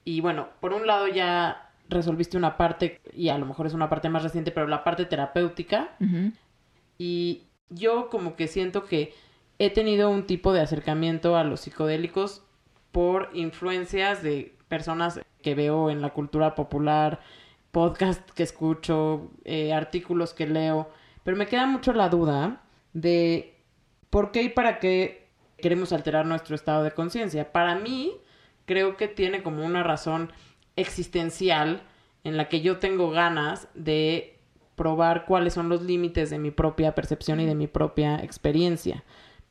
[0.05, 3.89] Y bueno, por un lado ya resolviste una parte, y a lo mejor es una
[3.89, 5.89] parte más reciente, pero la parte terapéutica.
[6.97, 9.13] Y yo como que siento que
[9.59, 12.43] he tenido un tipo de acercamiento a los psicodélicos
[12.91, 17.19] por influencias de personas que veo en la cultura popular,
[17.71, 20.89] podcast que escucho, eh, artículos que leo,
[21.23, 22.63] pero me queda mucho la duda
[22.93, 23.55] de
[24.09, 27.51] por qué y para qué queremos alterar nuestro estado de conciencia.
[27.51, 28.13] Para mí,
[28.65, 30.31] creo que tiene como una razón
[30.75, 31.83] existencial
[32.23, 34.39] en la que yo tengo ganas de
[34.75, 39.03] probar cuáles son los límites de mi propia percepción y de mi propia experiencia.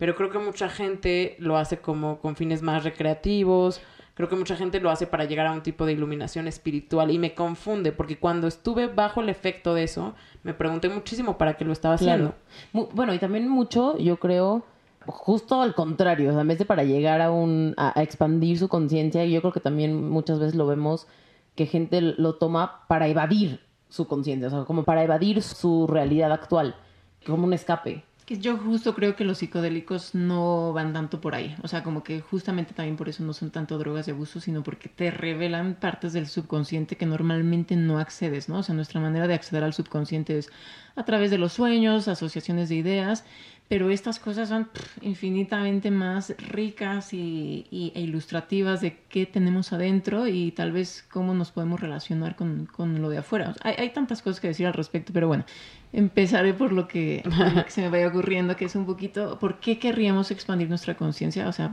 [0.04, 3.80] Pero creo que mucha gente lo hace como con fines más recreativos,
[4.12, 7.18] creo que mucha gente lo hace para llegar a un tipo de iluminación espiritual y
[7.18, 11.64] me confunde porque cuando estuve bajo el efecto de eso, me pregunté muchísimo para qué
[11.64, 12.34] lo estaba haciendo.
[12.72, 12.90] Claro.
[12.92, 14.66] Bueno, y también mucho, yo creo,
[15.06, 18.58] justo al contrario, o sea, en vez de para llegar a un a, a expandir
[18.58, 21.06] su conciencia, yo creo que también muchas veces lo vemos
[21.54, 26.30] que gente lo toma para evadir su conciencia, o sea, como para evadir su realidad
[26.30, 26.76] actual,
[27.24, 28.04] como un escape.
[28.26, 31.54] Que yo justo creo que los psicodélicos no van tanto por ahí.
[31.62, 34.62] O sea, como que justamente también por eso no son tanto drogas de abuso, sino
[34.62, 38.60] porque te revelan partes del subconsciente que normalmente no accedes, ¿no?
[38.60, 40.50] O sea, nuestra manera de acceder al subconsciente es
[40.96, 43.24] a través de los sueños, asociaciones de ideas,
[43.68, 49.72] pero estas cosas son pff, infinitamente más ricas y, y- e ilustrativas de qué tenemos
[49.72, 53.50] adentro y tal vez cómo nos podemos relacionar con, con lo de afuera.
[53.50, 55.44] O sea, hay, hay tantas cosas que decir al respecto, pero bueno,
[55.92, 57.22] empezaré por lo, que,
[57.64, 61.48] que se me vaya ocurriendo, que es un poquito, ¿por qué querríamos expandir nuestra conciencia?
[61.48, 61.72] O sea,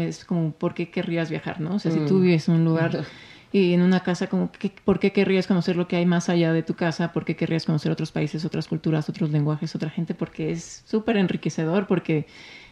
[0.00, 1.76] es como, ¿por qué querrías viajar, no?
[1.76, 2.22] O sea, si tú Mm.
[2.22, 3.04] vives en un lugar
[3.52, 6.52] y en una casa, como, ¿qué- ¿por qué querrías conocer lo que hay más allá
[6.52, 7.12] de tu casa?
[7.12, 10.14] ¿Por qué querrías conocer otros países, otras culturas, otros lenguajes, otra gente?
[10.14, 12.26] Porque es súper enriquecedor, porque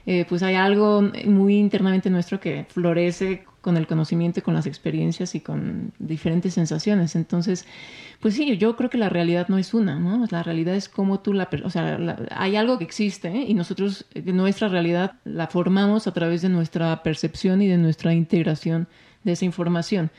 [0.06, 4.66] eh, pues hay algo muy internamente nuestro que florece con el conocimiento y con las
[4.66, 7.16] experiencias y con diferentes sensaciones.
[7.16, 7.66] Entonces,
[8.20, 10.24] pues sí, yo creo que la realidad no es una, ¿no?
[10.30, 11.48] La realidad es como tú la...
[11.64, 11.98] O sea,
[12.30, 17.02] hay algo que existe y nosotros eh, nuestra realidad la formamos a través de nuestra
[17.02, 18.88] percepción y de nuestra integración
[19.24, 20.10] de esa información.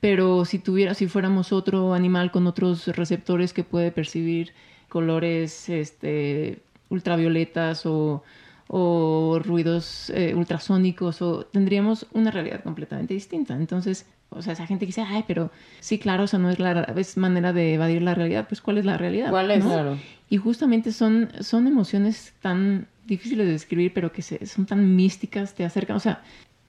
[0.00, 4.52] Pero si tuviera, si fuéramos otro animal con otros receptores que puede percibir
[4.88, 8.22] colores este, ultravioletas o,
[8.68, 13.54] o ruidos eh, ultrasónicos, o tendríamos una realidad completamente distinta.
[13.54, 16.82] Entonces, o sea, esa gente que dice, ay, pero sí, claro, eso no es la
[16.96, 18.46] es manera de evadir la realidad.
[18.48, 19.30] Pues, ¿cuál es la realidad?
[19.30, 19.64] ¿Cuál es?
[19.64, 19.70] ¿no?
[19.70, 19.98] Claro.
[20.28, 25.54] Y justamente son, son emociones tan difíciles de describir, pero que se- son tan místicas,
[25.54, 25.96] te acercan.
[25.96, 26.22] O sea,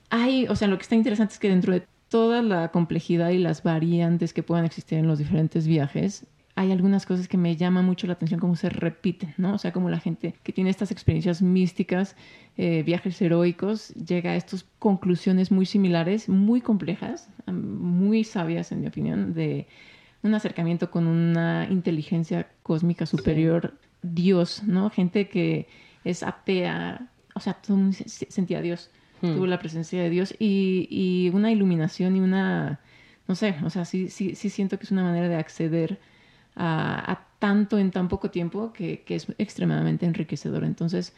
[0.09, 3.37] hay, o sea, lo que está interesante es que dentro de toda la complejidad y
[3.37, 7.85] las variantes que puedan existir en los diferentes viajes, hay algunas cosas que me llaman
[7.85, 9.53] mucho la atención, cómo se repiten, ¿no?
[9.53, 12.15] O sea, como la gente que tiene estas experiencias místicas,
[12.57, 18.87] eh, viajes heroicos, llega a estas conclusiones muy similares, muy complejas, muy sabias, en mi
[18.87, 19.67] opinión, de
[20.23, 24.89] un acercamiento con una inteligencia cósmica superior, Dios, ¿no?
[24.89, 25.67] Gente que
[26.03, 28.89] es atea, o sea, todo el mundo se- se- sentía a Dios,
[29.21, 29.33] Hmm.
[29.35, 32.79] tuvo la presencia de Dios y, y una iluminación y una,
[33.27, 35.99] no sé, o sea, sí, sí, sí siento que es una manera de acceder
[36.55, 40.63] a, a tanto en tan poco tiempo que, que es extremadamente enriquecedor.
[40.63, 41.13] Entonces,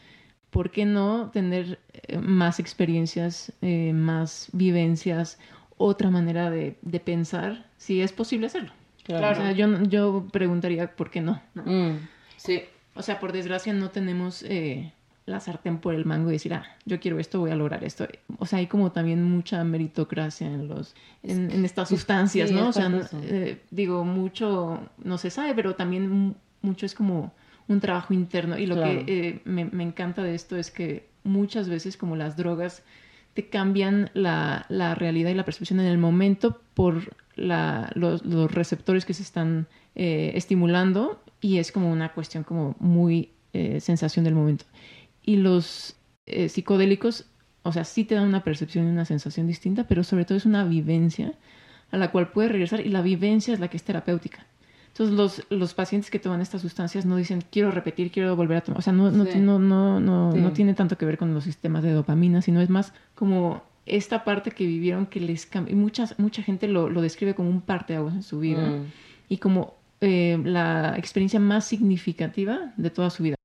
[0.49, 5.38] ¿por qué no tener eh, más experiencias, eh, más vivencias,
[5.77, 8.71] otra manera de, de pensar, si es posible hacerlo?
[9.03, 9.39] Claro.
[9.39, 11.41] O sea, yo, yo preguntaría por qué no.
[11.53, 11.63] ¿no?
[11.63, 12.07] Mm.
[12.38, 12.62] Sí.
[12.95, 14.91] O sea, por desgracia no tenemos eh,
[15.30, 18.08] la sartén por el mango y decir, ah, yo quiero esto, voy a lograr esto.
[18.39, 22.70] O sea, hay como también mucha meritocracia en los en, en estas sustancias, sí, ¿no?
[22.70, 27.34] es O sea, eh, digo, mucho no se sabe, pero también mu- mucho es como
[27.68, 28.58] un trabajo interno.
[28.58, 29.06] Y lo Claro.
[29.06, 32.84] que eh, me, me encanta de esto es que muchas veces, como las drogas,
[33.36, 38.52] te cambian la, la realidad y la percepción en el momento por la- los, los
[38.52, 44.26] receptores que se están eh, estimulando y es como una cuestión como muy eh, sensación
[44.26, 44.65] del momento.
[45.30, 47.26] Y los eh, psicodélicos,
[47.63, 50.46] o sea, sí te dan una percepción y una sensación distinta, pero sobre todo es
[50.46, 51.34] una vivencia
[51.92, 54.46] a la cual puedes regresar y la vivencia es la que es terapéutica.
[54.88, 58.62] Entonces los, los pacientes que toman estas sustancias no dicen quiero repetir, quiero volver a
[58.62, 58.80] tomar.
[58.80, 59.38] O sea, no, no, Sí.
[59.39, 60.39] no, no, no, Sí.
[60.39, 64.24] no tiene tanto que ver con los sistemas de dopamina, sino es más como esta
[64.24, 65.74] parte que vivieron que les cambió.
[65.74, 68.86] Y muchas, mucha gente lo, lo describe como un parteaguas en su vida Mm.
[69.30, 73.36] y como eh, la experiencia más significativa de toda su vida.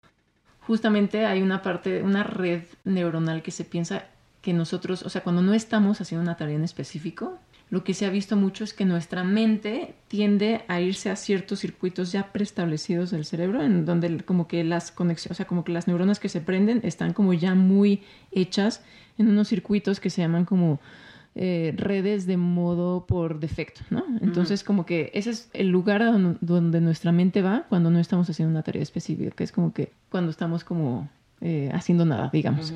[0.67, 4.05] Justamente hay una parte, una red neuronal que se piensa
[4.41, 7.39] que nosotros, o sea, cuando no estamos haciendo una tarea en específico,
[7.71, 11.61] lo que se ha visto mucho es que nuestra mente tiende a irse a ciertos
[11.61, 15.73] circuitos ya preestablecidos del cerebro, en donde como que las conexiones, o sea, como que
[15.73, 18.83] las neuronas que se prenden están como ya muy hechas
[19.19, 20.81] en unos circuitos que se llaman como
[21.37, 24.05] eh, redes de modo por defecto, ¿no?
[24.21, 27.99] Entonces, como que ese es el lugar a don- donde nuestra mente va cuando no
[27.99, 31.09] estamos haciendo una tarea específica, que es como que cuando estamos como
[31.41, 32.73] eh, haciendo nada, digamos.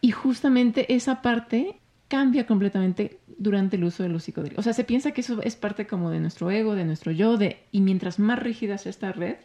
[0.00, 4.60] Y justamente esa parte cambia completamente durante el uso de los psicodélicos.
[4.60, 7.36] O sea, se piensa que eso es parte como de nuestro ego, de nuestro yo,
[7.36, 9.36] de, y mientras más rígida sea esta red,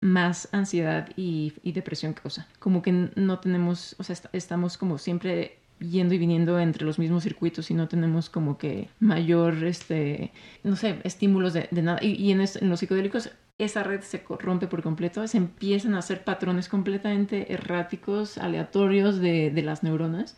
[0.00, 2.46] más ansiedad y, y depresión causa.
[2.58, 6.98] Como que no tenemos, o sea, est- estamos como siempre yendo y viniendo entre los
[6.98, 10.32] mismos circuitos y no tenemos como que mayor, este,
[10.64, 11.98] no sé, estímulos de, de nada.
[12.02, 15.94] Y, y en, es- en los psicodélicos esa red se corrompe por completo, se empiezan
[15.94, 20.36] a hacer patrones completamente erráticos, aleatorios de, de las neuronas.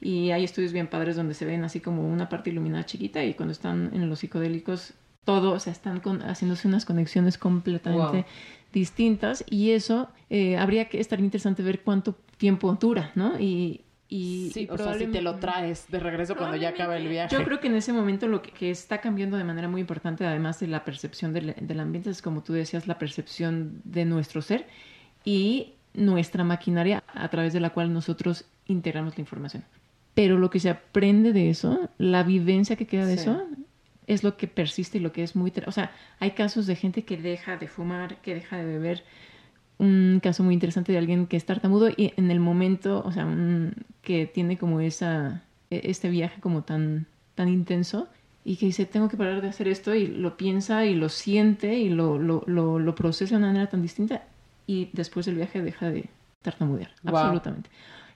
[0.00, 3.34] Y hay estudios bien padres donde se ven así como una parte iluminada chiquita y
[3.34, 4.92] cuando están en los psicodélicos
[5.24, 8.24] todo, o sea, están con- haciéndose unas conexiones completamente Wow.
[8.72, 13.38] distintas y eso eh, habría que estar interesante ver cuánto tiempo dura, ¿no?
[13.40, 17.08] Y, y, Sí, o sea, si te lo traes de regreso cuando ya acaba el
[17.08, 17.34] viaje.
[17.34, 20.24] yo creo que en ese momento lo que, que está cambiando de manera muy importante,
[20.24, 24.42] además de la percepción del, del ambiente, es como tú decías, la percepción de nuestro
[24.42, 24.66] ser
[25.24, 29.64] y nuestra maquinaria a través de la cual nosotros integramos la información.
[30.14, 33.22] Pero lo que se aprende de eso, la vivencia que queda de Sí.
[33.22, 33.44] eso,
[34.06, 35.52] es lo que persiste y lo que es muy...
[35.66, 35.90] O sea,
[36.20, 39.04] hay casos de gente que deja de fumar, que deja de beber
[39.78, 43.26] un caso muy interesante de alguien que es tartamudo y en el momento, o sea,
[43.26, 48.08] un- que tiene como esa, e- este viaje como tan, tan intenso
[48.44, 51.74] y que dice, tengo que parar de hacer esto y lo piensa y lo siente
[51.78, 54.22] y lo, lo, lo, lo procesa de una manera tan distinta
[54.66, 56.08] y después del viaje deja de
[56.42, 57.16] tartamudear, Wow.
[57.16, 57.68] absolutamente.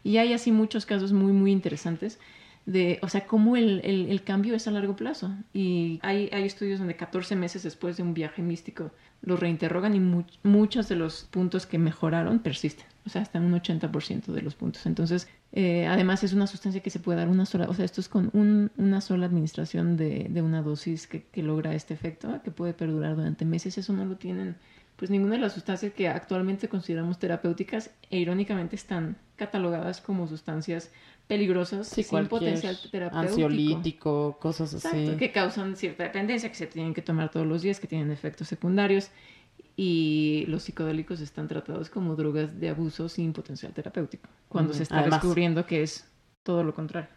[0.02, 2.18] Y hay así muchos casos muy, muy interesantes
[2.64, 5.30] de, o sea, cómo el, el, el cambio es a largo plazo.
[5.52, 10.00] Y hay, hay estudios donde 14 meses después de un viaje místico los reinterrogan y
[10.00, 12.86] mu- muchos de los puntos que mejoraron persisten.
[13.06, 14.84] O sea, hasta un 80% de los puntos.
[14.86, 18.00] Entonces, eh, además es una sustancia que se puede dar una sola, o sea, esto
[18.00, 22.40] es con un- una sola administración de, de una dosis que, que logra este efecto,
[22.44, 23.76] que puede perdurar durante meses.
[23.78, 24.56] Eso no lo tienen
[24.96, 30.90] pues ninguna de las sustancias que actualmente consideramos terapéuticas e irónicamente están catalogadas como sustancias
[31.30, 33.18] peligrosas Sí, sin potencial terapéutico.
[33.30, 35.16] ansiolítico, cosas Exacto, así.
[35.16, 38.48] que causan cierta dependencia, que se tienen que tomar todos los días, que tienen efectos
[38.48, 39.10] secundarios.
[39.76, 44.98] Y los psicodélicos están tratados como drogas de abuso sin potencial terapéutico, cuando se está
[44.98, 45.22] además.
[45.22, 46.06] descubriendo que es
[46.42, 47.08] todo lo contrario.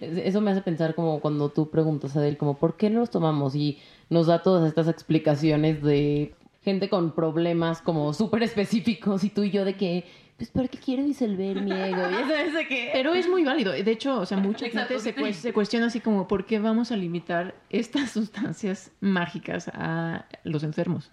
[0.00, 3.10] Eso me hace pensar como cuando tú preguntas a él, como, ¿por qué no los
[3.10, 3.54] tomamos?
[3.54, 3.78] Y
[4.10, 9.50] nos da todas estas explicaciones de gente con problemas como súper específicos y tú y
[9.50, 10.04] yo de que,
[10.40, 12.00] pues, ¿para qué quiero disolver mi ego?
[12.08, 12.88] Y que...
[12.94, 13.72] Pero es muy válido.
[13.72, 16.58] De hecho, o sea, mucha Exacto, gente se, cues- se cuestiona así como, ¿por qué
[16.58, 21.10] vamos a limitar estas sustancias mágicas a los enfermos?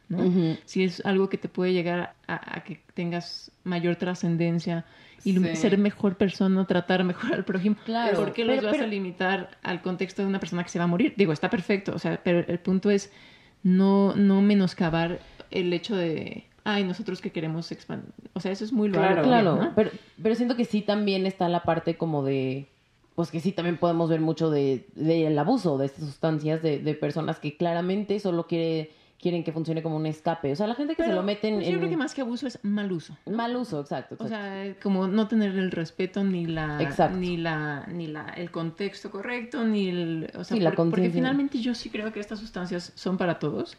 [0.63, 4.85] Si es algo que te puede llegar a, a que tengas mayor trascendencia
[5.25, 5.55] y Sí.
[5.57, 7.75] ser mejor persona, tratar mejor al prójimo.
[7.83, 10.69] Claro, ¿Por qué los pero- vas pero- a limitar al contexto de una persona que
[10.69, 11.15] se va a morir?
[11.17, 13.11] Digo, está perfecto, o sea, pero el punto es
[13.61, 15.19] no, no menoscabar
[15.51, 18.11] el hecho de, ay, nosotros que queremos expandir.
[18.33, 19.21] O sea, eso es muy loable.
[19.23, 19.73] Claro, Claro, ¿no?
[19.75, 22.67] pero, pero siento que sí también está la parte como de,
[23.15, 26.93] pues que sí también podemos ver mucho de, del abuso de estas sustancias, de, de
[26.93, 30.51] personas que claramente solo quiere, quieren que funcione como un escape.
[30.51, 32.21] O sea, la gente que se lo meten pues, en Yo creo que más que
[32.21, 33.17] abuso es mal uso.
[33.25, 34.15] mal uso, exacto.
[34.19, 37.17] O sea, como no tener el respeto ni la Exacto.
[37.17, 40.91] ni la ni la el contexto correcto ni el o sea, Sí, la por- porque
[40.91, 41.19] conciencia.
[41.21, 43.77] finalmente yo sí creo que estas sustancias son para todos,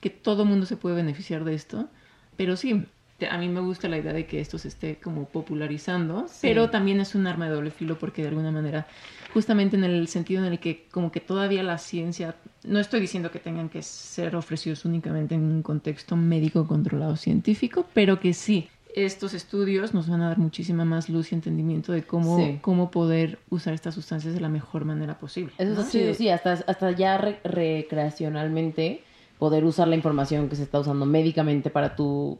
[0.00, 1.88] que todo mundo se puede beneficiar de esto,
[2.36, 2.84] pero sí
[3.30, 7.00] a mí me gusta la idea de que esto se esté como popularizando, pero también
[7.00, 8.86] es un arma de doble filo porque de alguna manera,
[9.32, 13.30] justamente en el sentido en el que como que todavía la ciencia, no estoy diciendo
[13.30, 18.68] que tengan que ser ofrecidos únicamente en un contexto médico controlado científico, pero que sí,
[18.94, 22.58] estos estudios nos van a dar muchísima más luz y entendimiento de cómo, Sí.
[22.60, 25.52] cómo poder usar estas sustancias de la mejor manera posible.
[25.56, 29.02] Eso sí, hasta, hasta ya re- recreacionalmente
[29.38, 32.38] poder usar la información que se está usando médicamente para tu,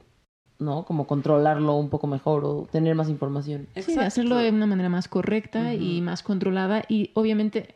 [0.58, 0.84] ¿no?
[0.84, 3.66] Como controlarlo un poco mejor o tener más información.
[3.76, 7.74] Sí, hacerlo de una manera más correcta y más controlada y obviamente,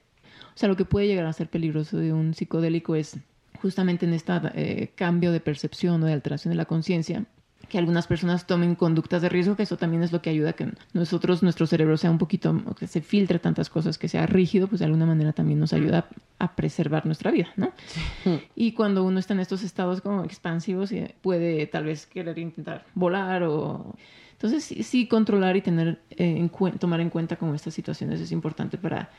[0.55, 3.17] o sea, lo que puede llegar a ser peligroso de un psicodélico es
[3.61, 7.27] justamente en este cambio de percepción o de alteración de la conciencia,
[7.69, 10.53] que algunas personas tomen conductas de riesgo, que eso también es lo que ayuda a
[10.55, 14.27] que nosotros, nuestro cerebro sea un poquito, o que se filtre tantas cosas, que sea
[14.27, 17.73] rígido, pues de alguna manera también nos ayuda a preservar nuestra vida, ¿no?
[18.57, 22.85] Y cuando uno está en estos estados como expansivos, eh, puede tal vez querer intentar
[22.95, 23.95] volar o...
[24.33, 28.33] Entonces sí, sí controlar y tener eh, en tomar en cuenta como estas situaciones es
[28.33, 29.11] importante para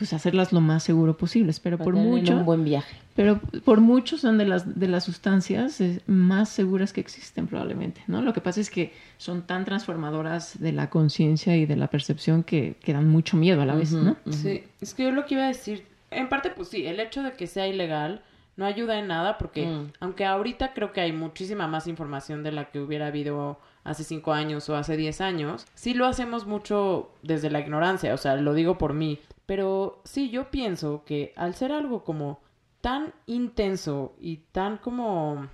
[0.00, 2.96] pues hacerlas lo más seguro posibles, pero Para por tener mucho un buen viaje.
[3.14, 8.00] pero por mucho son de las, de las sustancias eh, más seguras que existen probablemente,
[8.06, 8.22] ¿no?
[8.22, 12.42] Lo que pasa es que son tan transformadoras de la conciencia y de la percepción
[12.42, 14.16] que, que dan mucho miedo a la vez, ¿no?
[14.30, 17.22] Sí, es que yo lo que iba a decir, en parte pues sí, el hecho
[17.22, 18.22] de que sea ilegal
[18.56, 19.92] no ayuda en nada porque Mm.
[20.00, 24.32] aunque ahorita creo que hay muchísima más información de la que hubiera habido hace cinco
[24.32, 28.54] años o hace diez años, sí lo hacemos mucho desde la ignorancia, o sea, lo
[28.54, 32.40] digo por mí, pero sí yo pienso que al ser algo como
[32.80, 35.48] tan intenso y tan como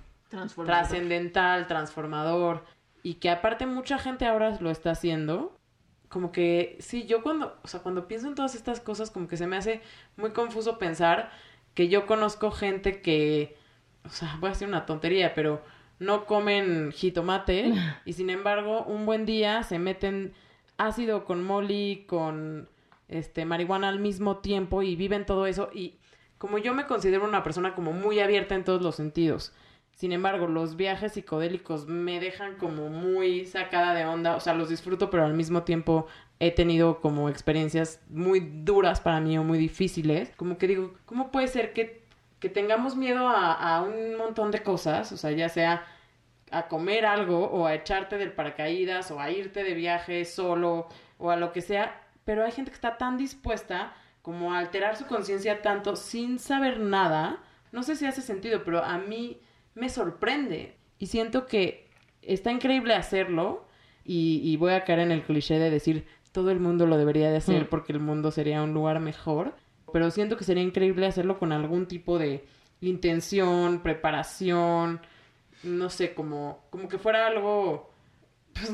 [0.65, 2.63] trascendental, transformador
[3.03, 5.57] y que aparte mucha gente ahora lo está haciendo.
[6.09, 9.35] Como que sí, yo cuando, o sea, cuando pienso en todas estas cosas, como que
[9.37, 9.81] se me hace
[10.15, 11.31] muy confuso pensar
[11.73, 13.57] que yo conozco gente que,
[14.05, 15.61] o sea, voy a decir una tontería, pero
[15.99, 17.73] no comen jitomate
[18.05, 20.33] y sin embargo un buen día se meten
[20.77, 22.69] ácido con molly, con
[23.07, 25.95] este marihuana al mismo tiempo y viven todo eso y
[26.37, 29.53] como yo me considero una persona como muy abierta en todos los sentidos.
[29.97, 34.69] Sin embargo, los viajes psicodélicos me dejan como muy sacada de onda, o sea, los
[34.69, 36.05] disfruto, pero al mismo tiempo
[36.39, 40.31] he tenido como experiencias muy duras para mí o muy difíciles.
[40.37, 42.03] Como que digo, ¿cómo puede ser que,
[42.39, 45.11] que tengamos miedo a, a un montón de cosas?
[45.11, 45.85] O sea, ya sea
[46.51, 51.29] a comer algo o a echarte del paracaídas o a irte de viaje solo o
[51.31, 55.05] a lo que sea, pero hay gente que está tan dispuesta como a alterar su
[55.07, 57.39] conciencia tanto sin saber nada.
[57.71, 59.41] No sé si hace sentido, pero a mí
[59.75, 61.89] me sorprende y siento que
[62.21, 63.65] está increíble hacerlo
[64.05, 67.29] y, y voy a caer en el cliché de decir todo el mundo lo debería
[67.29, 67.67] de hacer Mm.
[67.67, 69.53] porque el mundo sería un lugar mejor,
[69.97, 72.45] pero siento que sería increíble hacerlo con algún tipo de
[72.81, 74.99] intención, preparación,
[75.63, 77.89] no sé, como, como que fuera algo,
[78.53, 78.71] pues,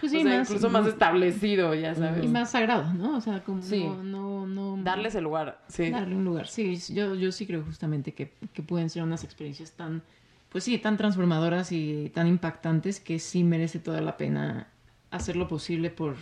[0.00, 2.24] Pues sí, o sea, más- incluso más establecido, ya sabes.
[2.24, 3.16] Y más sagrado, ¿no?
[3.16, 3.84] O sea, como Sí.
[3.84, 4.82] no, no, no...
[4.82, 5.90] Darles el lugar, sí.
[5.90, 6.48] Darle un lugar.
[6.48, 10.02] Sí, yo, yo sí creo justamente que, que pueden ser unas experiencias tan,
[10.48, 14.66] pues sí, tan transformadoras y tan impactantes que sí merece toda la pena
[15.12, 16.16] hacer lo posible por,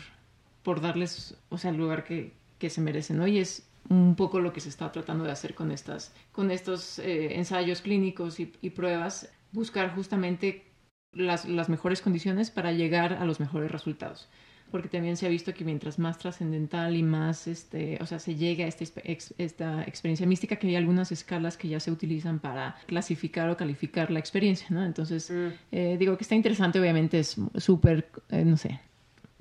[0.62, 3.26] por darles, o sea, el lugar que, que se merecen, ¿no?
[3.26, 6.99] Y es un poco lo que se está tratando de hacer con estas, con estos
[6.99, 10.64] eh, ensayos clínicos y, y pruebas, buscar justamente
[11.12, 14.28] las, las mejores condiciones para llegar a los mejores resultados
[14.70, 18.37] porque también se ha visto que mientras más trascendental y más, este, o sea, se
[18.37, 21.91] llega a esta, expe- ex- esta experiencia mística, que hay algunas escalas que ya se
[21.91, 24.83] utilizan para clasificar o calificar la experiencia, ¿no?
[24.83, 25.49] Entonces, Mm.
[25.72, 28.80] eh, digo que está interesante, obviamente es súper, eh, no sé,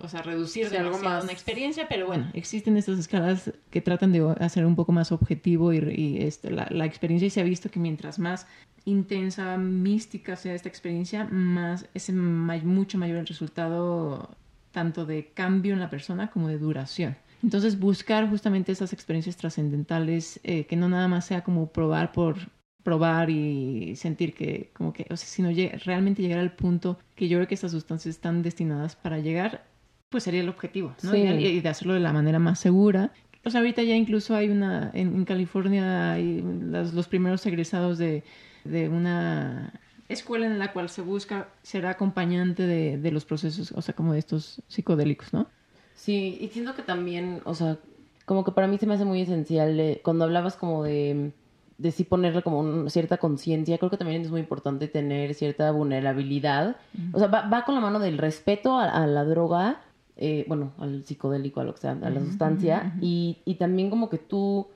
[0.03, 4.11] o sea, reducir Sí, algo más- una experiencia, pero bueno, existen estas escalas que tratan
[4.11, 7.43] de hacer un poco más objetivo y, y, este, la, la experiencia y se ha
[7.43, 8.47] visto que mientras más
[8.85, 14.29] intensa, mística sea esta experiencia, más es mucho mayor el resultado
[14.71, 17.15] tanto de cambio en la persona como de duración.
[17.43, 22.37] Entonces buscar justamente esas experiencias trascendentales eh, que no nada más sea como probar por
[22.83, 25.49] probar y sentir que como que, o sea, sino
[25.85, 29.65] realmente llegar al punto que yo creo que estas sustancias están destinadas para llegar,
[30.11, 31.11] pues sería el objetivo, ¿no?
[31.13, 31.17] Sí.
[31.17, 33.11] Y, y de hacerlo de la manera más segura.
[33.43, 37.97] O sea, ahorita ya incluso hay una, en, en California hay las- los primeros egresados
[37.97, 38.23] de,
[38.65, 39.73] de una
[40.09, 44.13] escuela en la cual se busca ser acompañante de, de los procesos, o sea, como
[44.13, 45.47] de estos psicodélicos, ¿no?
[45.95, 47.77] Sí, y siento que también, o sea,
[48.25, 51.31] como que para mí se me hace muy esencial eh, cuando hablabas como de,
[51.77, 55.71] de sí ponerle como una cierta conciencia, creo que también es muy importante tener cierta
[55.71, 56.75] vulnerabilidad.
[57.13, 59.81] O sea, va, va con la mano del respeto a, a la droga,
[60.21, 64.07] eh, bueno, al psicodélico, a lo que sea, a la sustancia, y, y también como
[64.09, 64.67] que tú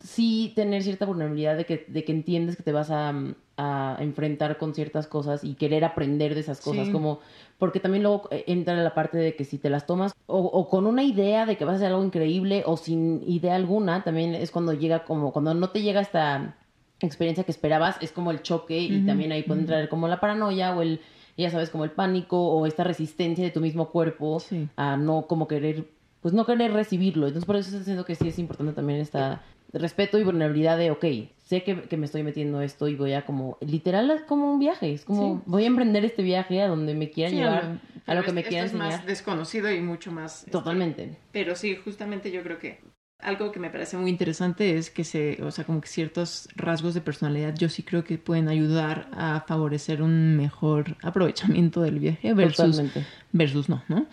[0.00, 3.14] sí tener cierta vulnerabilidad de que, de que entiendes que te vas a,
[3.56, 6.92] a enfrentar con ciertas cosas y querer aprender de esas cosas, Sí.
[6.92, 7.20] como
[7.58, 10.68] porque también luego eh, entra la parte de que si te las tomas o, o
[10.68, 14.34] con una idea de que vas a hacer algo increíble o sin idea alguna, también
[14.34, 16.56] es cuando llega como, cuando no te llega esta
[16.98, 20.76] experiencia que esperabas, es como el choque y también ahí puede entrar como la paranoia
[20.76, 21.00] o el,
[21.36, 24.68] ya sabes, como el pánico o esta resistencia de tu mismo cuerpo Sí.
[24.76, 25.84] a no como querer,
[26.20, 27.26] pues no querer recibirlo.
[27.26, 31.04] Entonces por eso diciendo que sí es importante también esta respeto y vulnerabilidad de, ok,
[31.44, 34.58] sé que, que me estoy metiendo esto y voy a como, literal es como un
[34.58, 35.42] viaje, es como, Sí.
[35.46, 38.40] voy a emprender este viaje a donde me quieran Sí, llevar, a lo que me
[38.40, 40.40] esto quieran es más desconocido y mucho más...
[40.40, 41.16] este, Totalmente.
[41.32, 42.80] Pero sí, justamente yo creo que
[43.22, 46.94] algo que me parece muy interesante es que se, o sea, como que ciertos rasgos
[46.94, 52.34] de personalidad yo sí creo que pueden ayudar a favorecer un mejor aprovechamiento del viaje
[52.34, 53.06] versus, Totalmente.
[53.32, 54.06] versus no, ¿no?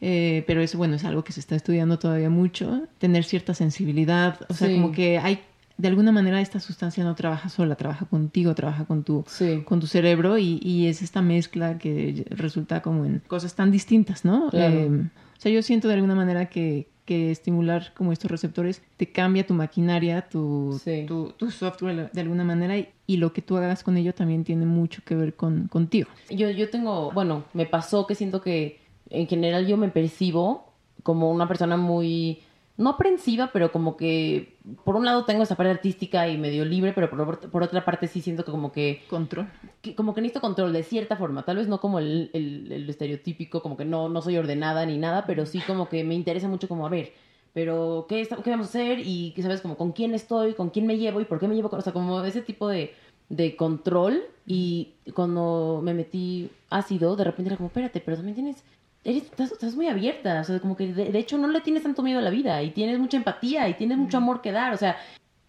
[0.00, 4.38] Eh, pero eso, bueno, es algo que se está estudiando todavía mucho, tener cierta sensibilidad,
[4.48, 4.74] o sea, Sí.
[4.74, 5.40] como que hay,
[5.78, 9.62] de alguna manera esta sustancia no trabaja sola, trabaja contigo, trabaja con tu, Sí.
[9.64, 14.24] con tu cerebro y, y es esta mezcla que resulta como en cosas tan distintas,
[14.24, 14.50] ¿no?
[14.50, 14.74] Claro.
[14.74, 19.10] Eh, o sea, yo siento de alguna manera que, que estimular como estos receptores te
[19.10, 21.04] cambia tu maquinaria, tu, Sí.
[21.06, 24.44] tu, tu software de alguna manera y, y lo que tú hagas con ello también
[24.44, 26.08] tiene mucho que ver con, contigo.
[26.28, 31.30] Yo, yo tengo, bueno, me pasó que siento que en general yo me percibo como
[31.30, 32.40] una persona muy,
[32.78, 36.92] no aprensiva, pero como que por un lado tengo esa parte artística y medio libre,
[36.92, 39.46] pero por, por otra parte sí siento que como que, Control.
[39.80, 42.88] que- como que necesito control de cierta forma, tal vez no como el, el, el
[42.90, 46.48] estereotípico, como que no, no soy ordenada ni nada, pero sí como que me interesa
[46.48, 47.12] mucho como, a ver,
[47.54, 48.98] pero ¿qué, está- qué vamos a hacer?
[49.02, 49.62] Y, que ¿sabes?
[49.62, 51.82] Como con quién estoy, con quién me llevo y por qué me llevo, con- o
[51.82, 52.92] sea, como ese tipo de,
[53.30, 58.62] de control y cuando me metí ácido, de repente era como, espérate, pero también tienes...
[59.06, 61.84] Eres, estás, estás muy abierta, o sea, como que de, de hecho no le tienes
[61.84, 64.74] tanto miedo a la vida y tienes mucha empatía y tienes mucho amor que dar,
[64.74, 64.96] o sea,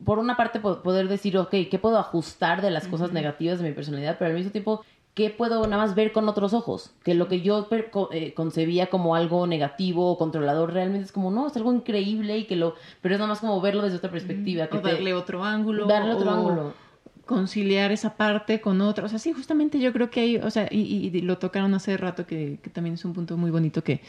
[0.06, 3.68] por una parte po- poder decir, ok, ¿qué puedo ajustar de las cosas negativas de
[3.68, 4.16] mi personalidad?
[4.20, 4.84] Pero al mismo tiempo,
[5.16, 6.92] ¿qué puedo nada más ver con otros ojos?
[7.04, 7.68] Que lo que yo
[8.12, 12.44] eh, concebía como algo negativo o controlador realmente es como, no, es algo increíble y
[12.46, 12.76] que lo...
[13.02, 14.68] Pero es nada más como verlo desde otra perspectiva.
[14.68, 15.88] Que O te- darle otro ángulo.
[15.88, 16.74] darle otro o ángulo.
[17.28, 19.06] Conciliar esa parte con otra.
[19.06, 20.80] O sea, sí, justamente yo creo que hay, o sea, y,
[21.14, 24.02] y- lo tocaron hace rato que, que también es un punto muy bonito que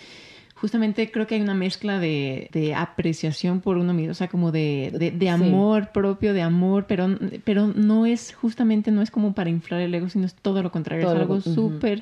[0.55, 4.51] justamente creo que hay una mezcla de, de apreciación por uno mismo, o sea, como
[4.51, 5.33] de, de, de Sí.
[5.33, 7.09] amor propio, de amor, pero,
[7.45, 10.73] pero no es justamente, no es como para inflar el ego, sino es todo lo
[10.73, 11.55] contrario, Todo es algo con- ujú.
[11.73, 12.01] súper,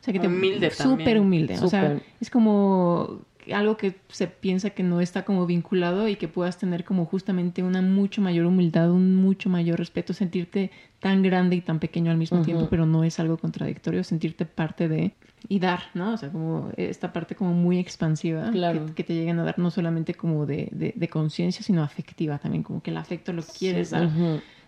[0.00, 2.02] o sea, que te, Humilde súper humilde, o sea, Súper.
[2.20, 3.20] es como
[3.52, 7.62] algo que se piensa que no está como vinculado y que puedas tener como justamente
[7.62, 10.70] una mucho mayor humildad, un mucho mayor respeto, sentirte
[11.00, 14.88] tan grande y tan pequeño al mismo tiempo, pero no es algo contradictorio, sentirte parte
[14.88, 15.14] de
[15.48, 16.14] y dar, ¿no?
[16.14, 18.86] O sea, como esta parte como muy expansiva Claro.
[18.86, 22.38] que, que te llegan a dar no solamente como de, de, de conciencia, sino afectiva
[22.38, 24.10] también, como que el afecto lo quieres dar,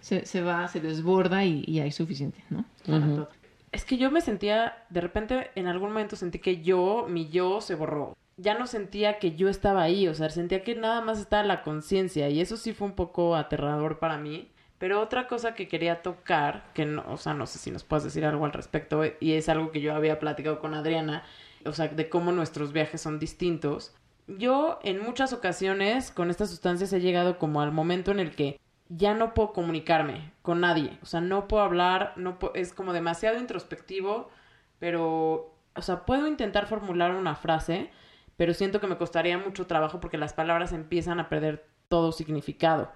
[0.01, 2.65] se, se va, se desborda y, y hay suficiente, ¿no?
[2.87, 3.29] Para todo.
[3.73, 7.61] Es que yo me sentía, de repente, en algún momento sentí que yo, mi yo,
[7.61, 8.17] se borró.
[8.41, 11.63] Ya no sentía que yo estaba ahí, o sea, sentía que nada más estaba la
[11.63, 14.49] conciencia y eso sí fue un poco aterrador para mí.
[14.79, 18.05] Pero otra cosa que quería tocar, que no, o sea, no sé si nos puedes
[18.05, 21.23] decir algo al respecto, y es algo que yo había platicado con Adriana,
[21.67, 23.95] o sea, de cómo nuestros viajes son distintos.
[24.27, 28.59] Yo en muchas ocasiones con estas sustancias he llegado como al momento en el que
[28.89, 32.95] ya no puedo comunicarme con nadie, o sea, no puedo hablar, no pu- es como
[32.95, 34.31] demasiado introspectivo,
[34.79, 37.91] pero, o sea, puedo intentar formular una frase,
[38.41, 42.91] pero siento que me costaría mucho trabajo porque las palabras empiezan a perder todo significado.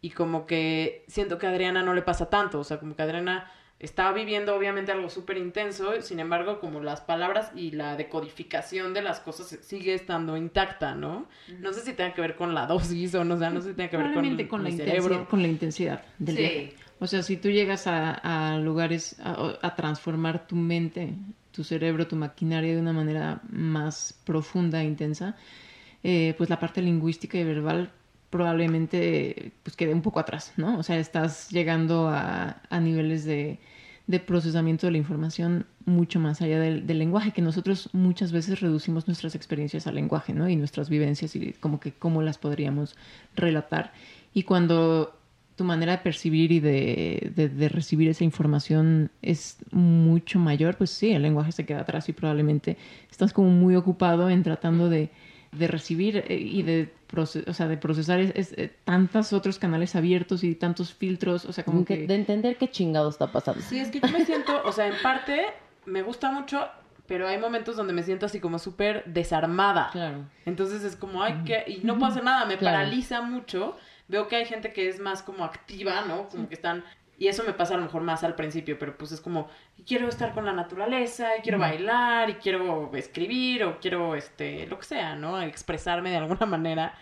[0.00, 3.02] Y como que siento que a Adriana no le pasa tanto, o sea, como que
[3.02, 8.94] Adriana está viviendo obviamente algo súper intenso, sin embargo, como las palabras y la decodificación
[8.94, 11.26] de las cosas sigue estando intacta, ¿no?
[11.58, 13.70] No sé si tenga que ver con la dosis o no, o sea, no sé
[13.70, 15.28] si tenga que ver con, la mi intensidad, cerebro.
[15.28, 16.40] con la intensidad del Sí.
[16.42, 16.74] viaje.
[17.00, 21.14] O sea, si tú llegas a, a lugares a, a transformar tu mente,
[21.54, 25.36] tu cerebro, tu maquinaria de una manera más profunda e intensa,
[26.02, 27.90] eh, pues la parte lingüística y verbal
[28.30, 30.78] probablemente pues quede un poco atrás, ¿no?
[30.78, 33.60] O sea, estás llegando a, a niveles de,
[34.08, 38.60] de procesamiento de la información mucho más allá del, del lenguaje, que nosotros muchas veces
[38.60, 40.48] reducimos nuestras experiencias al lenguaje, ¿no?
[40.48, 42.96] Y nuestras vivencias y como que cómo las podríamos
[43.36, 43.92] relatar.
[44.32, 45.16] Y cuando
[45.56, 50.90] tu manera de percibir y de, de, de recibir esa información es mucho mayor, pues
[50.90, 52.76] sí, el lenguaje se queda atrás y probablemente
[53.10, 55.10] estás como muy ocupado en tratando de,
[55.52, 59.94] de recibir eh, y de, o sea, de procesar es, es, eh, tantos otros canales
[59.94, 62.06] abiertos y tantos filtros, o sea, como que que...
[62.08, 63.60] de entender qué chingado está pasando.
[63.62, 65.40] Sí, es que yo me siento, o sea, en parte
[65.86, 66.66] me gusta mucho,
[67.06, 69.90] pero hay momentos donde me siento así como súper desarmada.
[69.92, 70.24] Claro.
[70.46, 72.78] Entonces es como, ay, que y no puedo hacer nada, me Claro.
[72.78, 73.76] paraliza mucho.
[74.08, 76.28] Veo que hay gente que es más como activa, ¿no?
[76.28, 76.84] Como que están,
[77.18, 79.48] y eso me pasa a lo mejor más al principio, pero pues es como,
[79.86, 84.78] quiero estar con la naturaleza, y quiero bailar, y quiero escribir, o quiero, este, lo
[84.78, 85.40] que sea, ¿no?
[85.40, 86.94] Expresarme de alguna manera.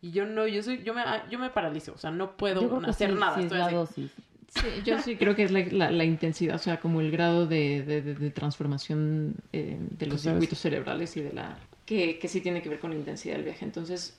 [0.00, 3.10] Y yo no, yo soy, yo me, yo me paralizo, o sea, no puedo hacer
[3.12, 3.34] sí, nada.
[3.34, 3.74] sí es estoy la así.
[3.74, 4.10] dosis.
[4.48, 7.46] Sí, yo sí creo que es la, la- la intensidad, o sea, como el grado
[7.46, 11.58] de, de- de- de transformación eh, de los circuitos cerebrales y de la...
[11.84, 13.64] Que, que sí tiene que ver con la intensidad del viaje.
[13.66, 14.18] Entonces,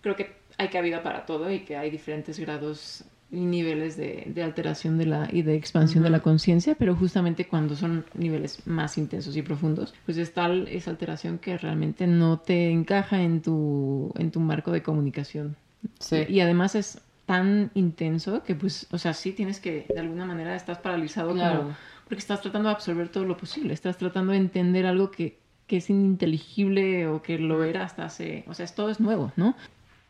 [0.00, 4.42] creo que hay cabida para todo y que hay diferentes grados y niveles de, de
[4.42, 8.98] alteración de la, y de expansión de la conciencia, pero justamente cuando son niveles más
[8.98, 14.12] intensos y profundos, pues es tal esa alteración que realmente no te encaja en tu,
[14.16, 15.56] en tu marco de comunicación.
[15.98, 16.24] Sí.
[16.28, 20.54] Y además es tan intenso que pues, o sea, sí tienes que, de alguna manera,
[20.54, 21.62] estás paralizado Claro.
[21.62, 25.40] como, porque estás tratando de absorber todo lo posible, estás tratando de entender algo que,
[25.66, 29.32] que es ininteligible o que lo era hasta hace, o sea, es, todo es nuevo,
[29.36, 29.56] ¿no?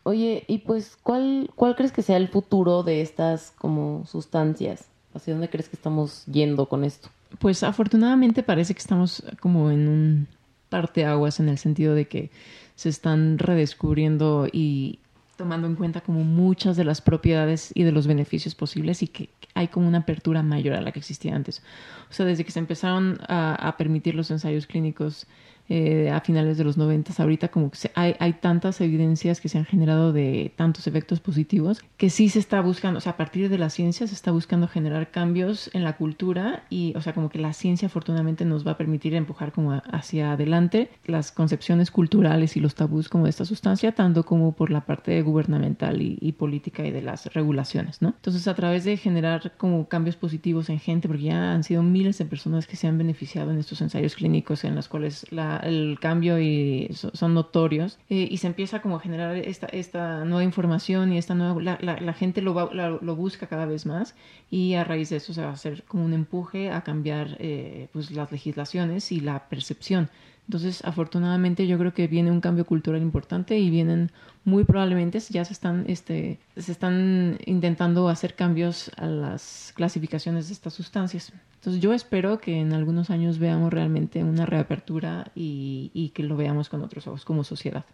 [0.06, 4.84] Oye, y pues, ¿cuál, ¿cuál crees que sea el futuro de estas como sustancias?
[5.12, 7.08] ¿Hacia dónde crees que estamos yendo con esto?
[7.40, 10.28] Pues afortunadamente parece que estamos como en un
[10.68, 12.30] parteaguas en el sentido de que
[12.76, 15.00] se están redescubriendo y
[15.36, 19.28] tomando en cuenta como muchas de las propiedades y de los beneficios posibles y que
[19.54, 21.62] hay como una apertura mayor a la que existía antes.
[22.10, 25.26] O sea, desde que se empezaron a, a permitir los ensayos clínicos
[25.68, 29.48] eh, a finales de los 90, ahorita como que se- hay, hay tantas evidencias que
[29.48, 33.16] se han generado de tantos efectos positivos que sí se está buscando, o sea, a
[33.16, 37.12] partir de la ciencia se está buscando generar cambios en la cultura y, o sea,
[37.14, 41.32] como que la ciencia afortunadamente nos va a permitir empujar como a- hacia adelante las
[41.32, 46.00] concepciones culturales y los tabús como de esta sustancia, tanto como por la parte gubernamental
[46.02, 48.08] y, y política y de las regulaciones, ¿no?
[48.08, 52.18] Entonces, a través de generar como cambios positivos en gente, porque ya han sido miles
[52.18, 55.98] de personas que se han beneficiado en estos ensayos clínicos en los cuales la- el
[56.00, 60.44] cambio y so- son notorios eh, y se empieza como a generar esta, esta nueva
[60.44, 64.14] información y esta nueva la, gente lo, va- lo busca cada vez más
[64.50, 67.88] y a raíz de eso se va a hacer como un empuje a cambiar eh,
[67.92, 70.08] pues las legislaciones y la percepción
[70.48, 74.12] entonces, afortunadamente, yo creo que viene un cambio cultural importante y vienen
[74.44, 80.52] muy probablemente ya se están, este, se están intentando hacer cambios a las clasificaciones de
[80.52, 81.32] estas sustancias.
[81.56, 86.36] Entonces, yo espero que en algunos años veamos realmente una reapertura y, y que lo
[86.36, 87.84] veamos con otros ojos como sociedad.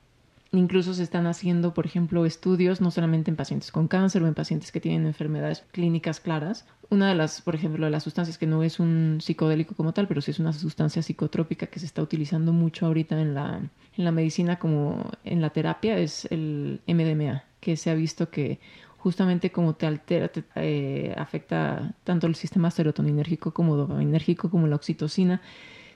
[0.55, 4.35] Incluso se están haciendo, por ejemplo, estudios no solamente en pacientes con cáncer o en
[4.35, 6.67] pacientes que tienen enfermedades clínicas claras.
[6.91, 10.09] Una de las, por ejemplo, de las sustancias que no es un psicodélico como tal,
[10.09, 13.63] pero sí es una sustancia psicotrópica que se está utilizando mucho ahorita en la,
[13.97, 18.61] en la medicina como en la terapia es el MDMA, que se ha visto que
[18.99, 24.77] justamente como te altera, te eh, afecta tanto el sistema serotoninérgico como dopaminérgico como la
[24.77, 25.41] oxitocina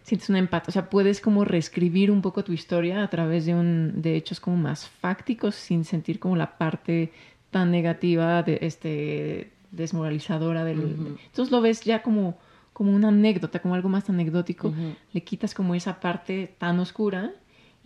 [0.06, 3.56] sientes un empate, o sea, puedes como reescribir un poco tu historia a través de
[3.56, 7.10] un de hechos como más fácticos sin sentir como la parte
[7.50, 12.38] tan negativa de este desmoralizadora del entonces lo ves ya como
[12.72, 14.72] como una anécdota, como algo más anecdótico,
[15.12, 17.32] le quitas como esa parte tan oscura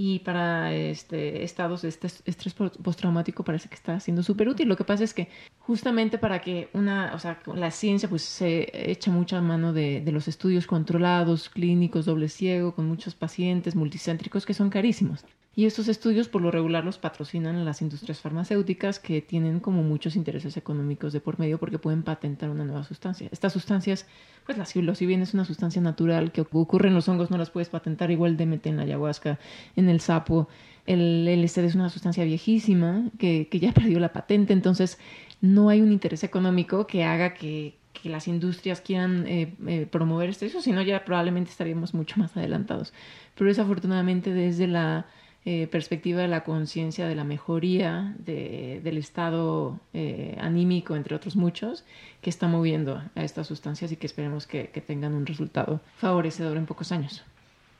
[0.03, 4.67] y para este, estados de este estrés postraumático parece que está siendo súper útil.
[4.67, 5.29] Lo que pasa es que
[5.59, 10.11] justamente para que una, o sea, la ciencia pues se echa mucha mano de, de
[10.11, 15.23] los estudios controlados, clínicos, doble ciego, con muchos pacientes multicéntricos que son carísimos.
[15.61, 20.17] Y estos estudios por lo regular los patrocinan las industrias farmacéuticas que tienen como muchos
[20.17, 23.29] intereses económicos de por medio porque pueden patentar una nueva sustancia.
[23.31, 24.07] Estas sustancias,
[24.47, 27.69] pues la psilocibina es una sustancia natural que ocurre en los hongos, no las puedes
[27.69, 29.39] patentar, igual DMT en la ayahuasca,
[29.77, 30.49] en el sapo.
[30.87, 34.99] El LSD es una sustancia viejísima que, que ya perdió la patente, entonces
[35.43, 40.31] no hay un interés económico que haga que, que las industrias quieran eh, eh, promover
[40.31, 42.95] esto, sino ya probablemente estaríamos mucho más adelantados.
[43.35, 45.05] Pero desafortunadamente desde la
[45.47, 51.35] eh, perspectiva de la conciencia, de la mejoría de, del estado eh, anímico, entre otros
[51.35, 51.85] muchos,
[52.21, 56.57] que está moviendo a estas sustancias y que esperemos que, que tengan un resultado favorecedor
[56.59, 57.25] en pocos años.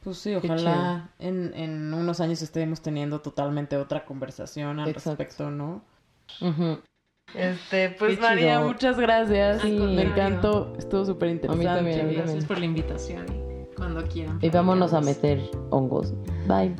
[0.03, 5.83] Pues sí, ojalá en, en, unos años estemos teniendo totalmente otra conversación al respecto, ¿no?
[7.35, 9.63] Este, pues María, muchas gracias.
[9.65, 11.69] Me encantó, estuvo súper interesante.
[11.69, 13.27] A mí también, Gracias por la invitación.
[13.77, 14.39] Cuando quieran.
[14.41, 16.15] Y vámonos a meter hongos.
[16.47, 16.75] Bye.